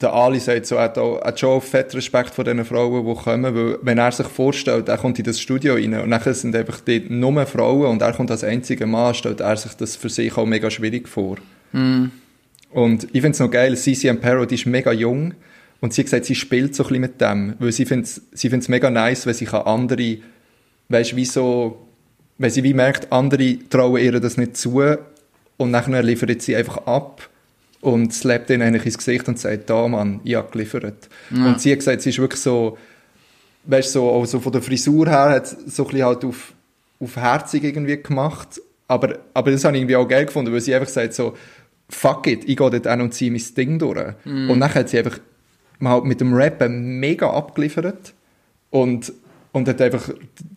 [0.00, 3.14] der Ali sagt so, er hat, auch, hat schon fett Respekt vor diesen Frauen, die
[3.22, 6.56] kommen, weil wenn er sich vorstellt, er kommt in das Studio rein und nachher sind
[6.56, 10.08] einfach dort nur Frauen und er kommt als einziger Mann, stellt er sich das für
[10.08, 11.36] sich auch mega schwierig vor.
[11.72, 13.76] Und ich finde es noch geil,
[14.08, 15.34] Ampero, die ist mega jung
[15.82, 18.22] und sie hat gesagt, sie spielt so ein bisschen mit dem, weil sie findet es
[18.32, 20.18] sie find's mega nice, wenn sie kann andere,
[20.88, 21.88] weißt wie so,
[22.38, 24.80] wenn sie wie merkt, andere trauen ihr das nicht zu
[25.56, 27.28] und nachher liefert sie einfach ab
[27.80, 31.08] und slappt ihnen eigentlich ins Gesicht und sagt, da Mann, ich habe geliefert.
[31.46, 32.78] Und sie hat gesagt, sie ist wirklich so,
[33.64, 36.54] weißt so, auch so von der Frisur her hat so ein bisschen halt auf,
[37.00, 40.76] auf herzig irgendwie gemacht, aber, aber das habe ich irgendwie auch geil gefunden, weil sie
[40.76, 41.36] einfach sagt so,
[41.88, 44.14] fuck it, ich gehe dort hin und ziehe mein Ding durch.
[44.24, 45.18] Und dann hat sie einfach
[45.82, 48.14] mal mit dem Rappen mega abgeliefert
[48.70, 49.12] und,
[49.52, 50.08] und hat einfach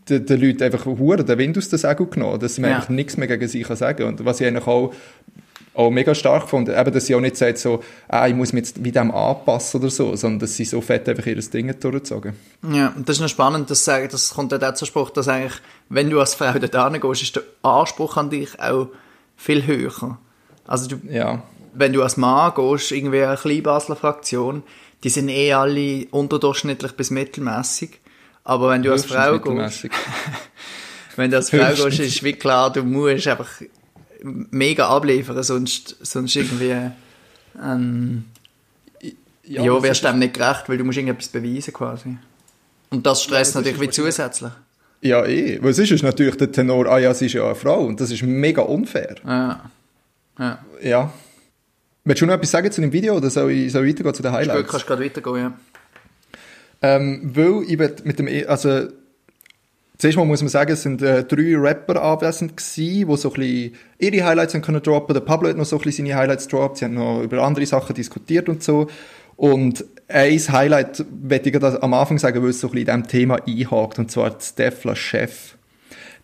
[0.10, 2.76] den, den Leuten einfach hure den Wind aus den Segeln genommen, dass man Ja.
[2.78, 4.94] eigentlich nichts mehr gegen sie kann sagen Und was ich eigentlich auch,
[5.74, 8.62] auch mega stark gefunden, eben, dass sie auch nicht sagt so, ah, ich muss mich
[8.66, 11.84] jetzt mit dem anpassen oder so, sondern dass sie so fett einfach ihr Ding hat
[11.84, 12.34] durchgezogen.
[12.72, 15.60] Ja, und das ist noch spannend, dass das kommt auch zur Spruch, dass eigentlich,
[15.90, 18.88] wenn du als Frau dort hingehst, ist der Anspruch an dich auch
[19.36, 20.18] viel höher.
[20.66, 21.44] Also du, Ja.
[21.74, 24.64] wenn du als Mann gehst, irgendwie eine Kleinbasler Fraktion,
[25.04, 28.00] die sind eh alle unterdurchschnittlich bis mittelmäßig.
[28.44, 29.88] Aber wenn du als Frau gehst,
[31.16, 33.50] wenn du als Frau gehst, ist wie klar, du musst einfach
[34.24, 36.92] mega abliefern, sonst, sonst irgendwie,
[37.62, 38.26] ähm,
[39.44, 42.18] ja, wirst ist- du dem nicht gerecht, weil du musst irgendetwas beweisen quasi.
[42.90, 44.52] Und das stresst das natürlich wie zusätzlich.
[45.02, 45.60] Ja, eh.
[45.62, 48.10] Weil sonst ist natürlich der Tenor, ah ja, sie ist ja eine Frau und das
[48.12, 49.16] ist mega unfair.
[49.26, 49.70] Ja.
[50.40, 50.60] Ja.
[50.82, 51.14] Ja.
[52.08, 54.22] Willst du noch etwas sagen zu dem Video oder soll ich, soll ich weitergehen zu
[54.22, 54.70] den Gut, Highlights?
[54.70, 55.54] kannst gerade weitergehen, ja.
[56.84, 58.90] Ähm, weil ich mit dem, E- also,
[59.98, 63.34] zuerst mal muss man sagen, es sind äh, drei Rapper anwesend gewesen, die so ein
[63.40, 65.16] bisschen ihre Highlights haben können droppen.
[65.16, 66.78] Der Pablo hat noch so ein bisschen seine Highlights gedroppt.
[66.78, 68.88] Sie haben noch über andere Sachen diskutiert und so.
[69.36, 73.08] Und ein Highlight möchte ich am Anfang sagen, weil es so ein bisschen in diesem
[73.08, 75.56] Thema einhakt, und zwar die Stefla Chef.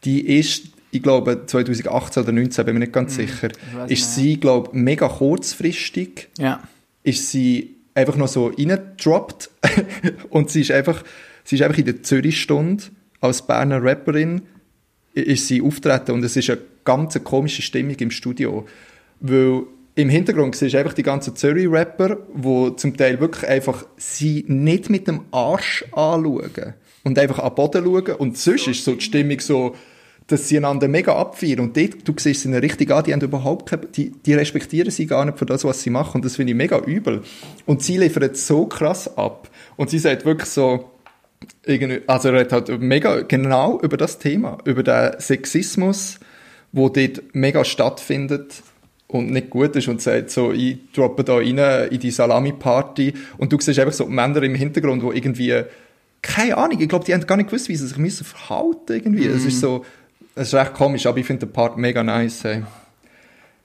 [0.04, 4.40] Die ist, ich glaube, 2018 oder 2019, bin mir nicht ganz sicher, weiss ist sie,
[4.40, 6.30] glaube ich, mega kurzfristig.
[6.38, 6.62] Ja.
[7.04, 9.50] ist sie einfach noch so reingedroppt?
[10.30, 11.04] Und sie ist einfach,
[11.44, 12.84] sie ist einfach in der Zürich-Stunde
[13.22, 14.42] als Berner Rapperin
[15.14, 18.66] ist sie auftreten und es ist eine ganz komische Stimmung im Studio,
[19.20, 19.64] weil
[19.96, 24.90] im Hintergrund siehst du einfach die ganzen Zürich-Rapper, die zum Teil wirklich einfach sie nicht
[24.90, 26.74] mit dem Arsch anschauen
[27.04, 28.16] und einfach an den Boden schauen.
[28.16, 29.76] Und sonst ist so die Stimmung so,
[30.32, 31.60] dass sie einander mega abfeiern.
[31.60, 35.06] Und dort, du siehst sie richtig an, die haben überhaupt keine, die, die respektieren sie
[35.06, 36.18] gar nicht für das, was sie machen.
[36.18, 37.22] Und das finde ich mega übel.
[37.66, 39.50] Und sie liefern so krass ab.
[39.76, 40.92] Und sie sagt wirklich so,
[42.08, 46.20] also er redet halt mega genau über das Thema, über den Sexismus,
[46.72, 48.64] wo dort mega stattfindet
[49.08, 53.52] und nicht gut ist und sagt so, ich droppe da rein in die Salami-Party und
[53.52, 55.64] du siehst einfach so Männer im Hintergrund, wo irgendwie,
[56.22, 59.26] keine Ahnung, ich glaube, die haben gar nicht gewusst, wie sie sich müssen verhalten irgendwie.
[59.26, 59.84] Es ist so,
[60.36, 62.44] es ist recht komisch, aber ich finde den Part mega nice.
[62.44, 62.64] Hey.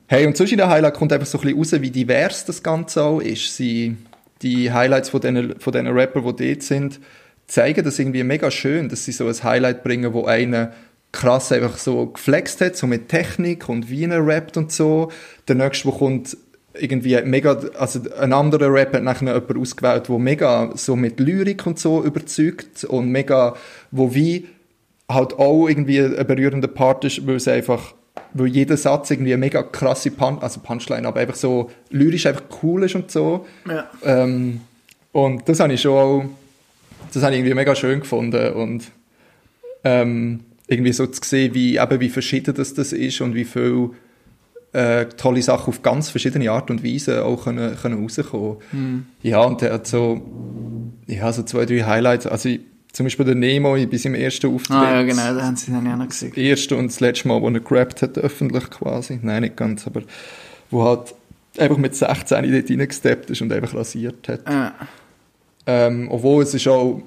[0.08, 3.02] Hey, und zwischen den Highlights kommt einfach so ein bisschen raus, wie divers das Ganze
[3.02, 3.56] auch ist.
[3.56, 3.96] Sie,
[4.42, 7.00] die Highlights von diesen, von diesen Rappern, die dort sind,
[7.46, 10.72] zeigen das irgendwie mega schön, dass sie so ein Highlight bringen, wo einer
[11.12, 15.10] krass einfach so geflext hat, so mit Technik und wie er rappt und so.
[15.48, 16.36] Der nächste, wo kommt
[16.74, 21.66] irgendwie mega, also ein anderer Rapper hat nachher jemanden ausgewählt, der mega so mit Lyrik
[21.66, 23.56] und so überzeugt und mega,
[23.90, 24.46] wo wie
[25.08, 27.94] halt auch irgendwie ein berührender Part ist, weil es einfach,
[28.32, 32.44] weil jeder Satz irgendwie eine mega krasse Punch, also Punchline, aber einfach so lyrisch einfach
[32.62, 33.46] cool ist und so.
[33.68, 33.88] Ja.
[34.04, 34.60] Ähm,
[35.12, 36.24] und das habe ich schon auch,
[37.12, 38.84] das habe ich irgendwie mega schön gefunden und
[39.84, 43.90] ähm, irgendwie so zu sehen, wie, eben wie verschieden das, das ist und wie viel
[44.72, 49.06] äh, tolle Sachen auf ganz verschiedene Art und Weise auch können, können rauskommen.
[49.22, 50.20] Ja, und er hat so,
[51.06, 52.26] ja, so zwei, drei Highlights.
[52.26, 52.60] Also ich,
[52.96, 54.74] zum Beispiel der Nemo bei seinem ersten Auftritt.
[54.74, 56.30] Ah ja, genau, da haben sie dann ja noch gesehen.
[56.30, 59.18] Das erste und das letzte Mal, wo er gerappt hat, öffentlich quasi.
[59.20, 60.00] Nein, nicht ganz, aber
[60.70, 61.14] wo halt
[61.58, 64.48] einfach mit 16 dort reingesteppt ist und einfach rasiert hat.
[64.48, 64.74] Ja.
[65.66, 67.02] Ähm, obwohl es ist auch,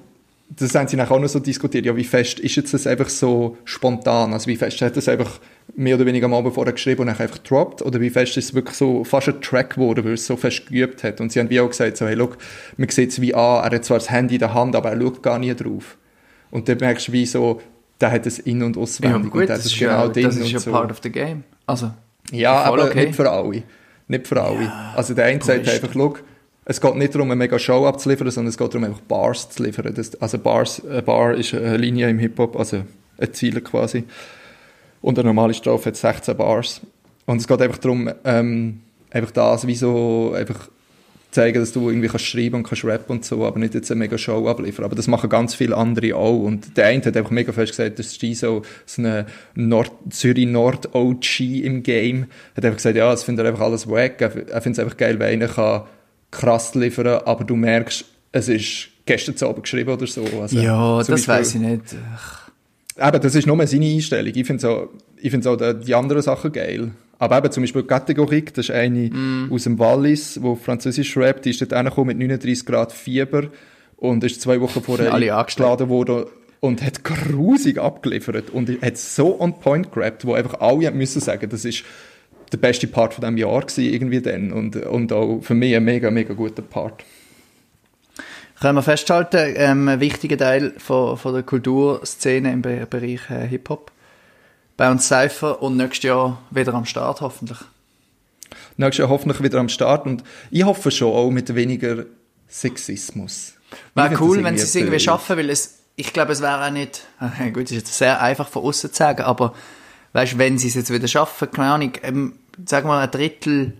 [0.52, 3.08] das haben sie nachher auch noch so diskutiert, ja, wie fest ist jetzt das einfach
[3.08, 4.32] so spontan?
[4.32, 5.38] Also wie fest hat das einfach
[5.76, 7.82] mehr oder weniger am Abend vorher geschrieben und dann einfach droppt?
[7.82, 10.66] Oder wie fest ist es wirklich so fast ein Track geworden, weil es so fest
[10.66, 11.20] geübt hat?
[11.20, 12.36] Und sie haben wie auch gesagt, so, hey, look,
[12.76, 15.00] man sieht es wie an, er hat zwar das Handy in der Hand, aber er
[15.00, 15.96] schaut gar nie drauf.
[16.50, 17.60] Und dann merkst du wie so,
[18.00, 20.36] der hat es in- und Ja, auswendig gut, und das ist genau ja, drin das
[20.36, 20.72] ist ja so.
[20.72, 21.44] part of the game.
[21.66, 21.92] Also,
[22.32, 23.06] Ja, aber okay.
[23.06, 23.62] nicht für alle.
[24.08, 24.72] Nicht für alle.
[24.96, 26.16] also der eine sagt einfach, schau,
[26.70, 29.64] es geht nicht darum, eine mega Show abzuliefern, sondern es geht darum, einfach Bars zu
[29.64, 29.92] liefern.
[29.92, 32.84] Das, also Bars, eine Bar ist eine Linie im Hip-Hop, also
[33.18, 34.04] ein Ziel quasi.
[35.02, 36.80] Und eine normale Strophe hat 16 Bars.
[37.26, 40.68] Und es geht einfach darum, ähm, einfach das, wie so, einfach
[41.32, 43.98] zeigen, dass du irgendwie kannst schreiben und kannst rappen und so, aber nicht jetzt eine
[43.98, 44.84] mega Show abliefern.
[44.84, 46.38] Aber das machen ganz viele andere auch.
[46.38, 48.62] Und der eine hat einfach mega fest gesagt, das ist so,
[48.96, 52.26] eine Nord Zürich Nord OG im Game.
[52.56, 54.20] Hat einfach gesagt, ja, das findet er einfach alles wack.
[54.20, 55.82] Er findet es einfach geil, wenn einer kann
[56.30, 60.24] krass liefern, aber du merkst, es ist gestern Abend geschrieben oder so.
[60.40, 61.82] Also, ja, das weiß ich nicht.
[62.98, 64.32] Eben, das ist nur seine Einstellung.
[64.34, 66.90] Ich finde auch, ich find's auch die, anderen Sachen geil.
[67.18, 69.52] Aber eben zum Beispiel Kategorie, das ist eine Mm.
[69.52, 73.48] aus dem Wallis, wo Französisch rappt, die ist dort angekommen mit 39 Grad Fieber
[73.96, 76.24] und ist zwei Wochen vorher Alle eingeladen worden
[76.60, 81.48] und hat grusig abgeliefert und hat so on point gerappt, wo einfach alle müssen sagen,
[81.50, 81.84] das ist
[82.52, 85.84] der beste Part von diesem Jahr gewesen, irgendwie dann und, und auch für mich ein
[85.84, 87.04] mega, mega guter Part.
[88.60, 93.46] Können wir festhalten, ähm, ein wichtiger Teil von, von der Kulturszene im Be Bereich äh,
[93.48, 93.90] Hip-Hop.
[94.76, 97.58] Bei uns Cypher und nächstes Jahr wieder am Start, hoffentlich.
[98.76, 102.04] Nächstes Jahr hoffentlich wieder am Start und ich hoffe schon auch mit weniger
[102.48, 103.54] Sexismus.
[103.94, 107.06] Wäre cool, wenn sie es irgendwie schaffen, weil es, ich glaube, es wäre auch nicht,
[107.20, 109.54] äh, gut, ist jetzt sehr einfach von außen zu sagen, aber
[110.12, 112.34] weißt, wenn sie es jetzt wieder schaffen, keine Ahnung, ähm,
[112.66, 113.72] sagen wir mal ein Drittel,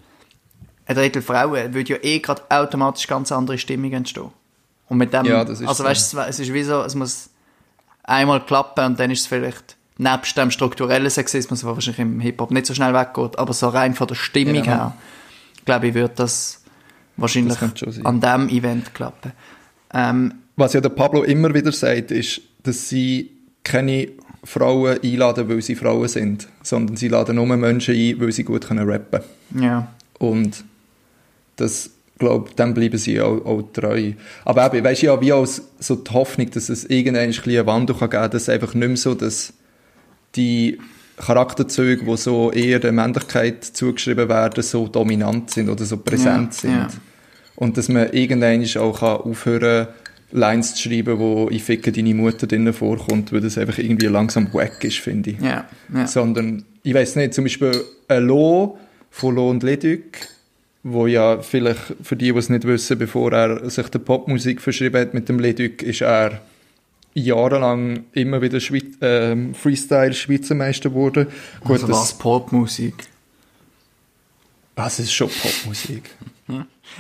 [0.87, 4.31] ein Drittel Frauen, würde ja eh gerade automatisch ganz andere Stimmung entstehen.
[4.89, 5.89] Und mit dem, Ja, das ist also so.
[5.89, 7.31] weißt, es, es ist wie so, es muss
[8.03, 12.51] einmal klappen und dann ist es vielleicht nebst dem strukturellen Sexismus, der wahrscheinlich im Hip-Hop
[12.51, 14.65] nicht so schnell weggeht, aber so rein von der Stimmung Ja.
[14.65, 14.97] her,
[15.65, 16.63] glaube ich, wird das
[17.17, 19.33] wahrscheinlich Das an diesem Event klappen.
[19.93, 23.31] Ähm, Was ja der Pablo immer wieder sagt, ist, dass sie
[23.63, 24.09] keine
[24.45, 28.67] Frauen einladen, weil sie Frauen sind, sondern sie laden nur Menschen ein, weil sie gut
[28.69, 29.21] können rappen
[29.59, 29.89] ja.
[30.19, 30.65] Und
[31.57, 34.13] das, glaube dem bleiben sie auch, auch treu.
[34.45, 37.67] Aber eben, weißt du, ja, wie auch so die Hoffnung, dass es irgendwann ein einen
[37.67, 39.53] Wandel kann geben kann, dass einfach nicht mehr so, dass
[40.37, 40.79] die
[41.19, 46.61] Charakterzüge, die so eher der Männlichkeit zugeschrieben werden, so dominant sind oder so präsent Ja,
[46.61, 46.73] sind.
[46.73, 46.89] ja.
[47.57, 49.89] Und dass man irgendwann auch kann aufhören
[50.33, 54.53] Lines zu schreiben, wo «Ich ficke deine Mutter» drinnen vorkommt, weil das einfach irgendwie langsam
[54.55, 56.07] wack ist, finde ich Ja, ja.
[56.07, 57.73] sondern ich weiß nicht, zum Beispiel
[58.09, 58.79] ein Lo
[59.11, 60.03] von Lo und Leduc,
[60.83, 65.01] wo ja vielleicht für die, die es nicht wissen, bevor er sich der Popmusik verschrieben
[65.01, 66.41] hat mit dem Leduc, ist er
[67.13, 71.27] jahrelang immer wieder Schweiz, ähm, Freestyle-Schweizermeister geworden.
[71.61, 72.95] Gut, Also was, Popmusik?
[74.77, 76.05] das ist schon Popmusik.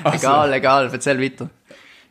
[0.04, 1.48] Also- Egal, egal, erzähl weiter.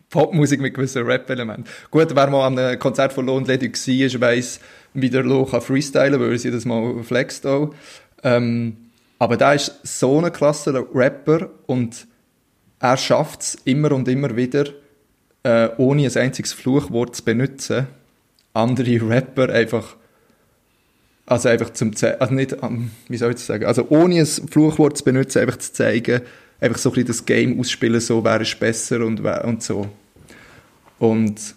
[0.10, 1.65] Popmusik mit gewissen Rap-Elementen.
[1.91, 4.60] Gut, wer mal an einem Konzert von Lo und Leduc war, weiss,
[4.93, 7.74] wie der Lo kann freestylen, weil er sie das mal flext auch.
[8.24, 8.78] Ähm,
[9.19, 12.08] aber der ist so ein klasse Rapper und
[12.80, 14.65] er schafft es immer und immer wieder,
[15.43, 17.88] äh, ohne ein einziges Fluchwort zu benutzen,
[18.54, 19.95] andere Rapper einfach
[21.30, 24.26] also einfach zum Ze also nicht, ähm, wie soll ich das sagen, also ohne ein
[24.26, 26.22] Fluchwort zu benutzen, einfach zu zeigen,
[26.60, 29.88] einfach so ein bisschen das Game ausspielen, so, wer ist besser und, und so.
[30.99, 31.55] Und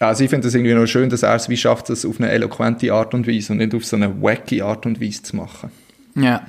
[0.00, 2.30] also ich finde es irgendwie noch schön, dass er es wie schafft, das auf eine
[2.30, 5.70] eloquente Art und Weise und nicht auf so eine wacky Art und Weise zu machen.
[6.16, 6.46] Ja.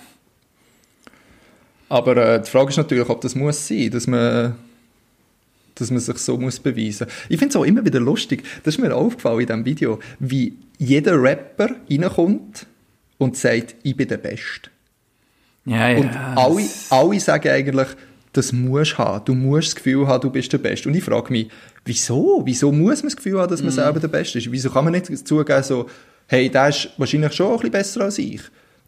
[1.88, 4.56] Aber äh, die Frage ist natürlich, ob das muss sein, dass man,
[5.76, 7.08] dass man sich so muss beweisen.
[7.30, 10.58] Ich finde es auch immer wieder lustig, das ist mir aufgefallen in diesem Video, wie
[10.80, 12.66] jeder Rapper reinkommt
[13.20, 14.72] und sagt, ich bin der Beste.
[15.66, 15.98] Ja, ja.
[16.00, 17.88] Und alle, alle sagen eigentlich,
[18.38, 19.24] das musst haben.
[19.26, 20.90] Du musst das Gefühl haben, du bist der Beste.
[20.90, 21.50] Und ich frage mich,
[21.86, 22.42] wieso?
[22.46, 24.52] Wieso muss man das Gefühl haben, dass man selber der Beste ist?
[24.52, 25.88] Wieso kann man nicht zugeben, so,
[26.28, 28.42] hey, der ist wahrscheinlich schon ein bisschen besser als ich.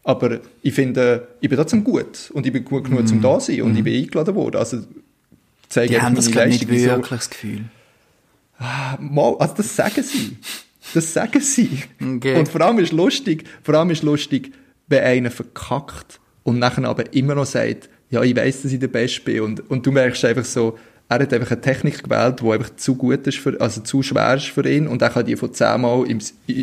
[0.04, 2.30] Aber ich finde, ich bin trotzdem gut.
[2.32, 3.62] Und ich bin gut genug, um da zu sein.
[3.62, 4.56] Und ich bin eingeladen worden.
[4.56, 4.78] Also,
[5.68, 6.48] zeige die haben das Leistung.
[6.48, 7.64] nicht Wieso- wirklich das Gefühl.
[8.98, 10.36] Mal, also das sagen sie.
[10.94, 11.82] Das sagen sie.
[12.02, 12.38] Okay.
[12.38, 14.52] Und vor allem ist lustig, vor allem ist lustig,
[14.88, 18.88] wenn einer verkackt und nachher aber immer noch sagt, ja, ich weiß, dass ich der
[18.88, 20.78] Beste bin und, und du merkst einfach so,
[21.10, 24.34] er hat einfach eine Technik gewählt, die einfach zu gut ist, für, also zu schwer
[24.34, 26.18] ist für ihn und er kann die von zehnmal im,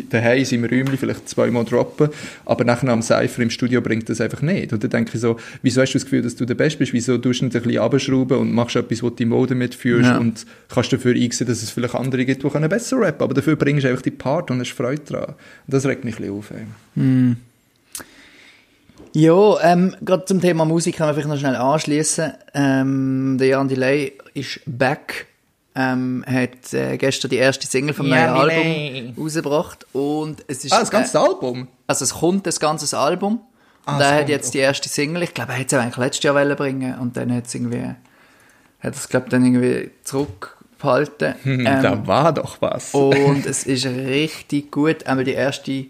[0.08, 2.10] daheim in seinem Räumchen vielleicht zweimal droppen,
[2.44, 4.72] aber nachher am Cypher im Studio bringt das einfach nicht.
[4.72, 6.92] Und dann denke ich so, wieso hast du das Gefühl, dass du der Beste bist?
[6.92, 10.10] Wieso tust du nicht ein bisschen abschrauben und machst etwas, wo du die Mode mitführst
[10.10, 10.18] Ja.
[10.18, 13.56] und kannst dafür einsehen, dass es vielleicht andere gibt, die können besser rappen aber dafür
[13.56, 15.24] bringst du einfach die Part und hast Freude dran.
[15.30, 15.34] Und
[15.74, 16.52] das regt mich ein bisschen auf.
[16.52, 17.34] Ey.
[19.18, 22.32] Ja, ähm, gerade zum Thema Musik kann man vielleicht noch schnell anschließen.
[22.52, 25.26] Ähm, der Jan Delay ist back.
[25.74, 29.14] Ähm, hat äh, gestern die erste Single vom neuen Jan Album Delay.
[29.18, 31.68] rausgebracht und es ist Ah, das ganze Album?
[31.86, 33.40] also es kommt das ganze Album
[33.86, 35.22] Ah, und er hat jetzt die erste Single.
[35.22, 37.94] Ich glaube, er hätte es eigentlich letztes Jahr wollen bringen und dann hat es irgendwie
[38.80, 41.34] hat es glaube dann irgendwie zurückgehalten.
[41.42, 42.92] Hm, Ähm, da war doch was.
[42.94, 45.06] und es ist richtig gut.
[45.06, 45.86] Einmal die erste,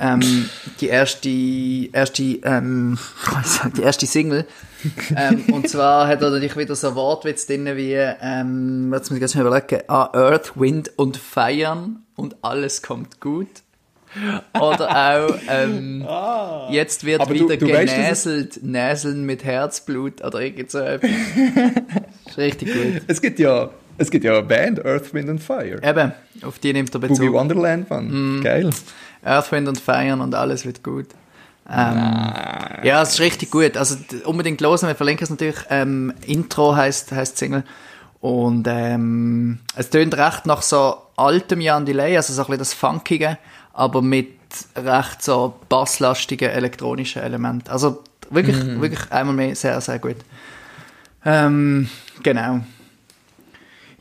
[0.00, 0.48] ähm,
[0.80, 1.28] die erste,
[1.92, 2.98] erste, ähm,
[3.76, 4.46] die erste Single.
[5.16, 9.22] ähm, und zwar hat er natürlich wieder so Wortwitz drin wie, ähm, jetzt muss ich
[9.22, 13.48] jetzt mal überlegen, ah, Earth, Wind und Feiern und alles kommt gut.
[14.60, 16.06] Oder auch, ähm,
[16.70, 17.24] jetzt wird Ah.
[17.24, 21.10] Aber du- wieder du es- genäselt, Näseln mit Herzblut oder irgend so etwas.
[22.26, 23.02] ist richtig gut.
[23.06, 25.80] Es gibt ja, es gibt ja eine Band, Earth, Wind and Fire.
[25.82, 26.12] Eben,
[26.44, 27.32] auf die nimmt er Boogie Bezug.
[27.32, 28.40] Wonderland, Mann.
[28.40, 28.42] Mm.
[28.42, 28.70] Geil.
[29.24, 31.06] Earth, Wind und Feiern und alles wird gut.
[31.70, 31.96] Ähm,
[32.82, 33.76] ja, es ist richtig gut.
[33.76, 35.56] Also unbedingt hören, wir verlinken es natürlich.
[35.70, 37.64] Ähm, Intro heißt heißt Single.
[38.20, 42.74] Und ähm, es tönt recht nach so altem Jan Delay, also so ein bisschen das
[42.74, 43.38] Funkige,
[43.72, 44.28] aber mit
[44.76, 47.68] recht so basslastigen elektronischen Elementen.
[47.70, 50.16] Also wirklich, wirklich einmal mehr sehr, sehr gut.
[51.24, 51.88] Ähm,
[52.22, 52.60] genau.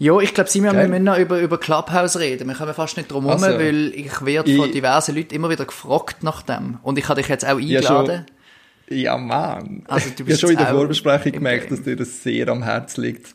[0.02, 2.48] Ja, ich glaube, Simon, wir müssen noch über, über Clubhouse reden.
[2.48, 5.66] Wir kommen fast nicht drum herum, Also, weil ich werde von diversen Leuten immer wieder
[5.66, 6.80] gefragt nach dem.
[6.82, 8.26] Und ich habe dich jetzt auch Ja, eingeladen.
[8.90, 9.84] Ja, Mann.
[9.88, 12.64] Also, du ich habe bist schon in der Vorbesprechung gemerkt, dass dir das sehr am
[12.64, 13.28] Herz liegt,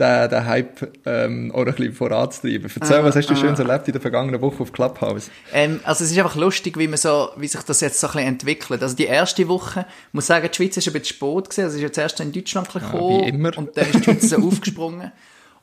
[0.00, 2.68] den, den Hype ähm, auch ein bisschen voranzutreiben.
[2.80, 5.30] Erzähl, Ah, was hast du Schönes erlebt in der vergangenen Woche auf Clubhouse?
[5.52, 8.12] Ähm, also es ist einfach lustig, wie, man so, wie sich das jetzt so ein
[8.14, 8.82] bisschen entwickelt.
[8.82, 11.60] Also die erste Woche, ich muss sagen, die Schweiz ist ein bisschen spät gewesen.
[11.62, 13.24] Also es ist jetzt erst in Deutschland gekommen.
[13.24, 13.56] wie immer.
[13.56, 15.12] Und dann ist die Schweiz so aufgesprungen.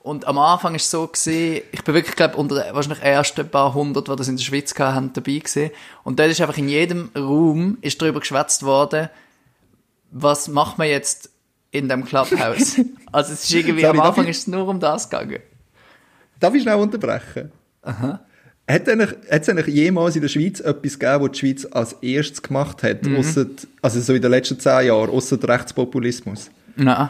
[0.06, 3.50] Und am Anfang ist es so gewesen, ich bin wirklich, glaube unter den wahrscheinlich ersten
[3.50, 5.72] paar hundert, die das in der Schweiz haben, dabei gewesen.
[6.04, 9.10] Und dort ist einfach in jedem Raum ist darüber geschwätzt worden,
[10.12, 11.32] was macht man jetzt
[11.72, 12.80] in dem Clubhouse?
[13.12, 15.40] also es ist irgendwie, Sorry, am Anfang ich- ist es nur um das gegangen.
[16.40, 17.52] Darf ich schnell unterbrechen?
[17.82, 18.20] Aha.
[18.70, 22.84] Hat es eigentlich jemals in der Schweiz etwas gegeben, was die Schweiz als erstes gemacht
[22.84, 23.18] hat, Mhm.
[23.18, 23.48] ausser,
[23.82, 26.52] also so in den letzten zehn Jahren, außer Rechtspopulismus?
[26.76, 27.10] Nein.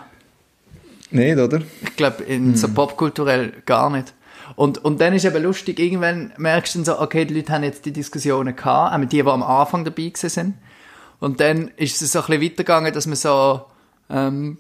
[1.15, 1.62] Nicht, oder?
[1.82, 4.13] Ich glaube, in so popkulturell gar nicht.
[4.56, 7.63] Und, und dann ist eben lustig, irgendwann merkst du dann so, okay, die Leute haben
[7.63, 10.54] jetzt die Diskussionen gehabt, einmal die, die am Anfang dabei gewesen sind.
[11.19, 13.65] Und dann ist es so ein bisschen weitergegangen, dass man so
[14.10, 14.58] ähm,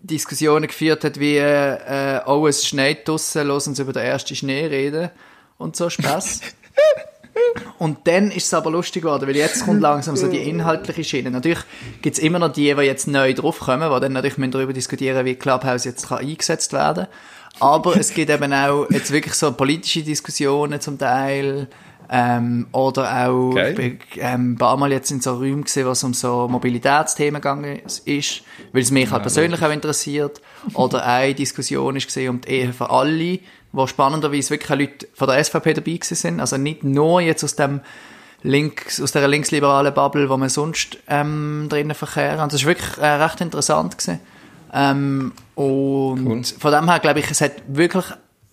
[0.00, 4.66] Diskussionen geführt hat, wie äh, oh, es schneit draussen, lass uns über den ersten Schnee
[4.66, 5.10] reden
[5.58, 6.40] und so Spaß.
[7.78, 11.30] Und dann ist es aber lustig geworden, weil jetzt kommt langsam so die inhaltliche Schiene.
[11.30, 11.60] Natürlich
[12.02, 15.24] gibt es immer noch die, die jetzt neu draufkommen, die dann natürlich müssen darüber diskutieren
[15.24, 17.06] wie Clubhouse jetzt kann eingesetzt werden
[17.58, 21.68] Aber es gibt eben auch jetzt wirklich so politische Diskussionen zum Teil.
[22.12, 23.70] Ähm, oder auch, Geil.
[23.70, 26.48] ich bin ähm, ein paar Mal jetzt in so Räumen gesehen, wo es um so
[26.48, 28.04] Mobilitätsthemen gegangen ist,
[28.72, 30.40] weil es mich halt persönlich auch interessiert.
[30.74, 33.38] Oder eine Diskussion ist gesehen um die Ehe für alle,
[33.72, 36.40] wo spannenderweise wirklich Leute von der SVP dabei sind.
[36.40, 37.80] Also nicht nur jetzt aus dem
[38.42, 42.40] links, aus der linksliberalen Bubble, wo man sonst ähm, drinnen verkehren.
[42.40, 44.20] Und das ist wirklich äh, recht interessant gewesen.
[44.72, 46.42] Ähm, und Cool.
[46.44, 48.06] von dem her glaube ich, es hat wirklich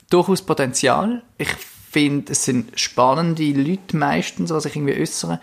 [0.10, 1.24] durchaus Potenzial.
[1.38, 1.50] Ich
[1.92, 5.40] finde, es sind spannende Leute meistens, die sich irgendwie äußern.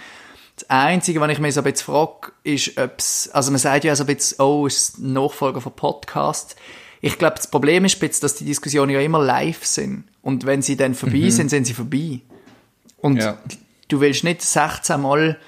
[0.56, 3.84] Das Einzige, was ich mich so ein bisschen frage, ist, ob es, also man sagt
[3.84, 6.54] ja so ein bisschen, oh, ist Nachfolger von Podcasts.
[7.07, 10.05] Ich glaube, das Problem ist bisschen, dass die Diskussionen ja immer live sind.
[10.23, 12.21] Und wenn sie dann vorbei sind, sind sie vorbei.
[12.97, 13.37] Und Ja.
[13.88, 15.38] du willst nicht 16 Mal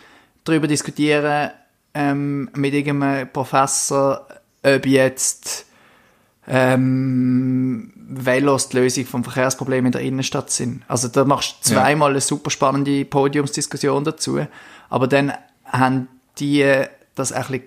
[0.45, 1.51] darüber diskutieren
[1.95, 4.27] ähm, mit irgendeinem Professor,
[4.63, 5.65] ob jetzt
[6.47, 10.83] ähm, Velos die Lösung vom Verkehrsproblem in der Innenstadt sind.
[10.89, 14.41] Also da machst du zweimal eine super spannende Podiumsdiskussion dazu,
[14.91, 15.33] aber dann
[15.65, 16.65] haben die
[17.15, 17.63] das ein bisschen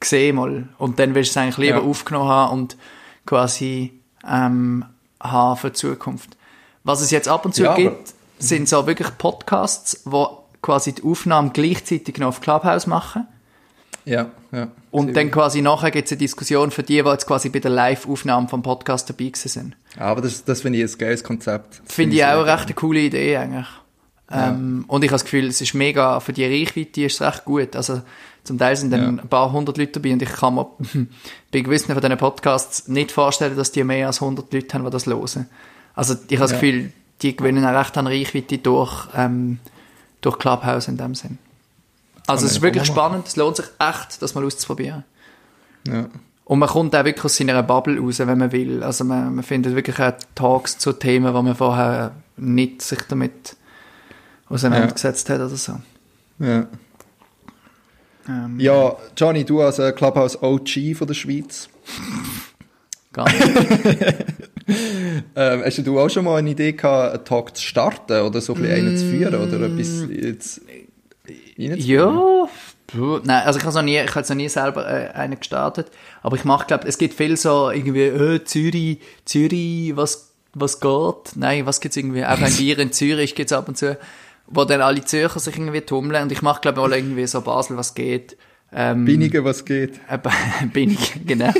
[0.00, 1.82] gesehen mal und dann willst du es eigentlich lieber Ja.
[1.84, 2.76] aufgenommen haben und
[3.26, 4.84] quasi ähm,
[5.20, 6.36] haben für die Zukunft.
[6.84, 11.02] Was es jetzt ab und zu Ja, gibt, sind so wirklich Podcasts, wo quasi die
[11.02, 13.26] Aufnahmen gleichzeitig noch auf Clubhouse machen.
[14.04, 14.68] Ja, ja.
[14.90, 17.70] Und dann quasi nachher gibt es eine Diskussion für die, die jetzt quasi bei der
[17.70, 19.76] Live-Aufnahme vom Podcast dabei gewesen sind.
[19.96, 21.80] Aber das, das finde ich ein geiles Konzept.
[21.84, 23.68] Finde ich auch eine recht eine coole Idee eigentlich.
[24.30, 27.44] Ähm, Und ich habe das Gefühl, es ist mega, für die Reichweite ist es recht
[27.44, 27.76] gut.
[27.76, 28.02] Also
[28.44, 29.22] zum Teil sind dann Ja.
[29.22, 30.66] ein paar hundert Leute dabei und ich kann mir
[31.52, 34.90] bei gewissen von diesen Podcasts nicht vorstellen, dass die mehr als 100 Leute haben, die
[34.90, 35.46] das hören.
[35.94, 36.58] Also ich habe das Ja.
[36.60, 39.58] Gefühl, die gewinnen auch recht an Reichweite durch, ähm,
[40.20, 41.38] durch Clubhouse in dem Sinn.
[42.26, 45.04] Also es ist wirklich spannend, es lohnt sich echt, das mal auszuprobieren.
[45.86, 46.06] Ja.
[46.44, 48.82] Und man kommt auch wirklich aus seiner Bubble raus, wenn man will.
[48.82, 53.56] Also man, man findet wirklich auch Talks zu Themen, wo man vorher nicht sich damit
[54.48, 55.74] auseinandergesetzt hat oder so.
[56.38, 56.66] Ja.
[58.28, 61.68] Ähm, ja, Johnny, du als äh, Clubhouse OG von der Schweiz,
[63.12, 63.42] gar nicht.
[65.36, 68.54] ähm, hast du auch schon mal eine Idee gehabt, einen Talk zu starten oder so
[68.54, 70.60] ein bisschen einen zu führen oder etwas jetzt?
[71.56, 72.48] Ja,
[72.94, 75.88] nein, also ich habe noch nie, ich habe jetzt noch nie selber äh, einen gestartet,
[76.22, 81.36] aber ich mache, glaube, es gibt viel so irgendwie, äh, Zürich, Zürich, was, was geht?
[81.36, 82.24] Nein, was gibt's irgendwie?
[82.24, 83.98] Auch ein Bier in Zürich gibt's ab und zu,
[84.52, 87.40] wo dann alle Zürcher sich irgendwie tummeln und ich mache, glaube ich, mal irgendwie so
[87.40, 88.36] Basel, was geht.
[88.74, 90.00] Ähm, Binnigen, was geht?
[90.08, 90.18] Äh,
[90.72, 91.52] bin ich, genau.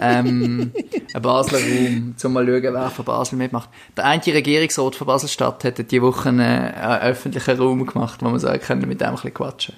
[0.00, 0.72] ähm,
[1.14, 3.70] ein Basler Raum, um mal schauen, wer von Basel mitmacht.
[3.96, 8.38] Der eine Regierungsrat von Basel-Stadt hat diese Woche einen, einen öffentlichen Raum gemacht, wo man
[8.38, 9.74] sagen können, mit dem ein bisschen quatschen.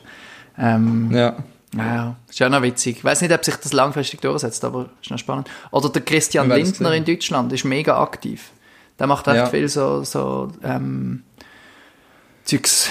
[0.58, 1.36] Ähm, Ja.
[1.76, 2.96] ja, ist ja noch witzig.
[2.98, 5.48] Ich weiß nicht, ob sich das langfristig durchsetzt, aber ist noch spannend.
[5.70, 8.50] Oder der Christian Lindner in Deutschland ist mega aktiv.
[8.98, 9.46] Der macht echt Ja.
[9.46, 11.22] viel so, so ähm,
[12.46, 12.90] Zeugs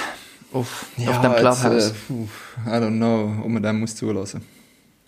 [0.54, 1.64] auf, Ja, auf dem Clubhouse.
[1.88, 4.42] Jetzt, äh, I don't know, ob man dem muss zulassen.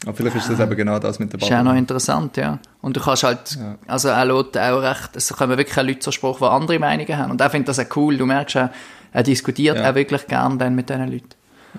[0.05, 1.71] Aber vielleicht ist das eben genau das mit der Ist ja Bubble.
[1.73, 2.59] noch interessant, ja.
[2.81, 3.77] Und du kannst halt, Ja.
[3.87, 7.17] also er lässt auch recht, es kommen wirklich auch Leute zur Sprache, die andere Meinungen
[7.17, 7.31] haben.
[7.31, 8.15] Und er findet das auch cool.
[8.17, 8.69] Du merkst auch,
[9.11, 9.89] er diskutiert Ja.
[9.91, 11.29] auch wirklich gern dann mit diesen Leuten.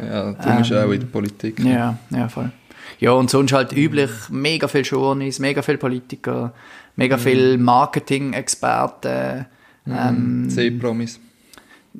[0.04, 1.60] Ja, darum ist er auch in der Politik.
[1.60, 2.50] Ähm, Ja, ja, voll.
[2.98, 6.52] Ja, und sonst halt üblich mega viel Journeys, mega viel Politiker,
[6.96, 7.20] mega Mhm.
[7.20, 9.46] viel Marketing-Experten,
[9.86, 11.20] ähm, C-Promis.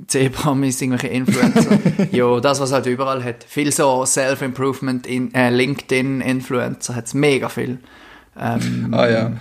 [0.06, 1.78] C-Promis, irgendwelche Influencer.
[2.12, 3.44] ja, das, was halt überall hat.
[3.44, 7.78] Viel so Self-Improvement, in, äh, LinkedIn-Influencer hat's mega viel.
[8.38, 9.32] Ähm, Ah ja.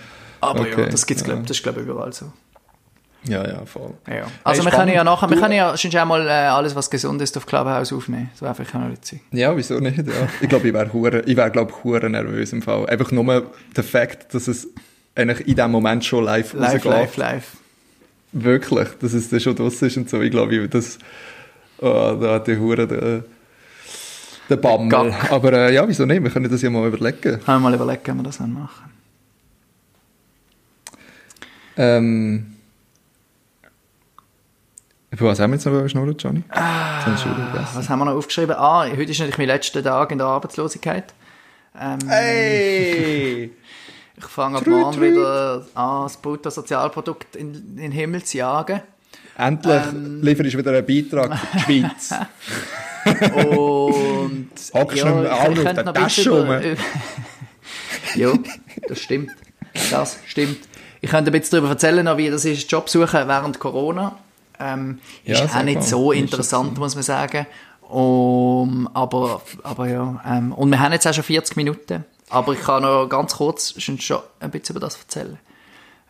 [0.41, 1.41] aber ja, Okay, das gibt's, glaub, ja.
[1.43, 2.31] das ist, glaube ich, überall so.
[3.23, 3.93] Ja, ja, voll.
[4.07, 4.27] Ja.
[4.43, 4.75] Also, wir spannend.
[4.75, 7.45] können ja nachher, wir können ja sonst auch mal äh, alles, was gesund ist, auf
[7.45, 8.29] Clubhouse aufnehmen.
[8.33, 9.21] Das wäre vielleicht auch noch witzig.
[9.31, 9.97] Ja, wieso nicht?
[9.97, 10.03] Ja.
[10.39, 12.85] Ich glaube, ich wäre hure, ich wäre glaube hure nervös im Fall.
[12.87, 14.67] Einfach nur der Fakt, dass es
[15.15, 16.91] eigentlich in dem Moment schon live, Live, rausgeht.
[16.91, 17.57] live, live.
[18.43, 20.21] Wirklich, dass es dann schon draussen ist und so.
[20.21, 20.99] Ich glaube, das,
[21.79, 23.23] oh, da hat die hure der,
[24.49, 25.13] der Bammel.
[25.29, 26.23] Aber äh, ja, wieso nicht?
[26.23, 27.39] Wir können das ja mal überlegen.
[27.47, 28.91] Haben wir mal überlegt, wie wir das machen
[31.75, 32.57] Ähm,
[35.11, 36.43] was haben wir jetzt noch schnurren, Johnny?
[36.49, 37.05] Ah.
[37.73, 38.55] Was haben wir noch aufgeschrieben?
[38.55, 41.13] Ah, heute ist natürlich mein letzter Tag in der Arbeitslosigkeit.
[41.79, 43.51] Ähm, Hey!
[44.17, 48.81] Ich fange ab morgen wieder an, das Bruttosozialprodukt in, in den Himmel zu jagen.
[49.37, 50.21] Endlich Ähm.
[50.23, 52.13] liefere ich wieder einen Beitrag für die Schweiz.
[53.45, 56.49] Und Hockst du mit dem Arm auf der Tasche rum?
[58.15, 58.33] ja,
[58.87, 59.31] das stimmt.
[59.91, 60.67] Das stimmt.
[60.99, 64.17] Ich könnte ein bisschen darüber erzählen, wie das ist, Job suchen während Corona.
[64.59, 67.45] Ähm, Ja, ist auch nicht so interessant, muss man sagen.
[67.87, 72.03] Um, aber, aber ja, ähm, und wir haben jetzt auch schon 40 Minuten.
[72.29, 73.97] Aber ich kann noch ganz kurz schon
[74.39, 75.39] ein bisschen über das erzählen.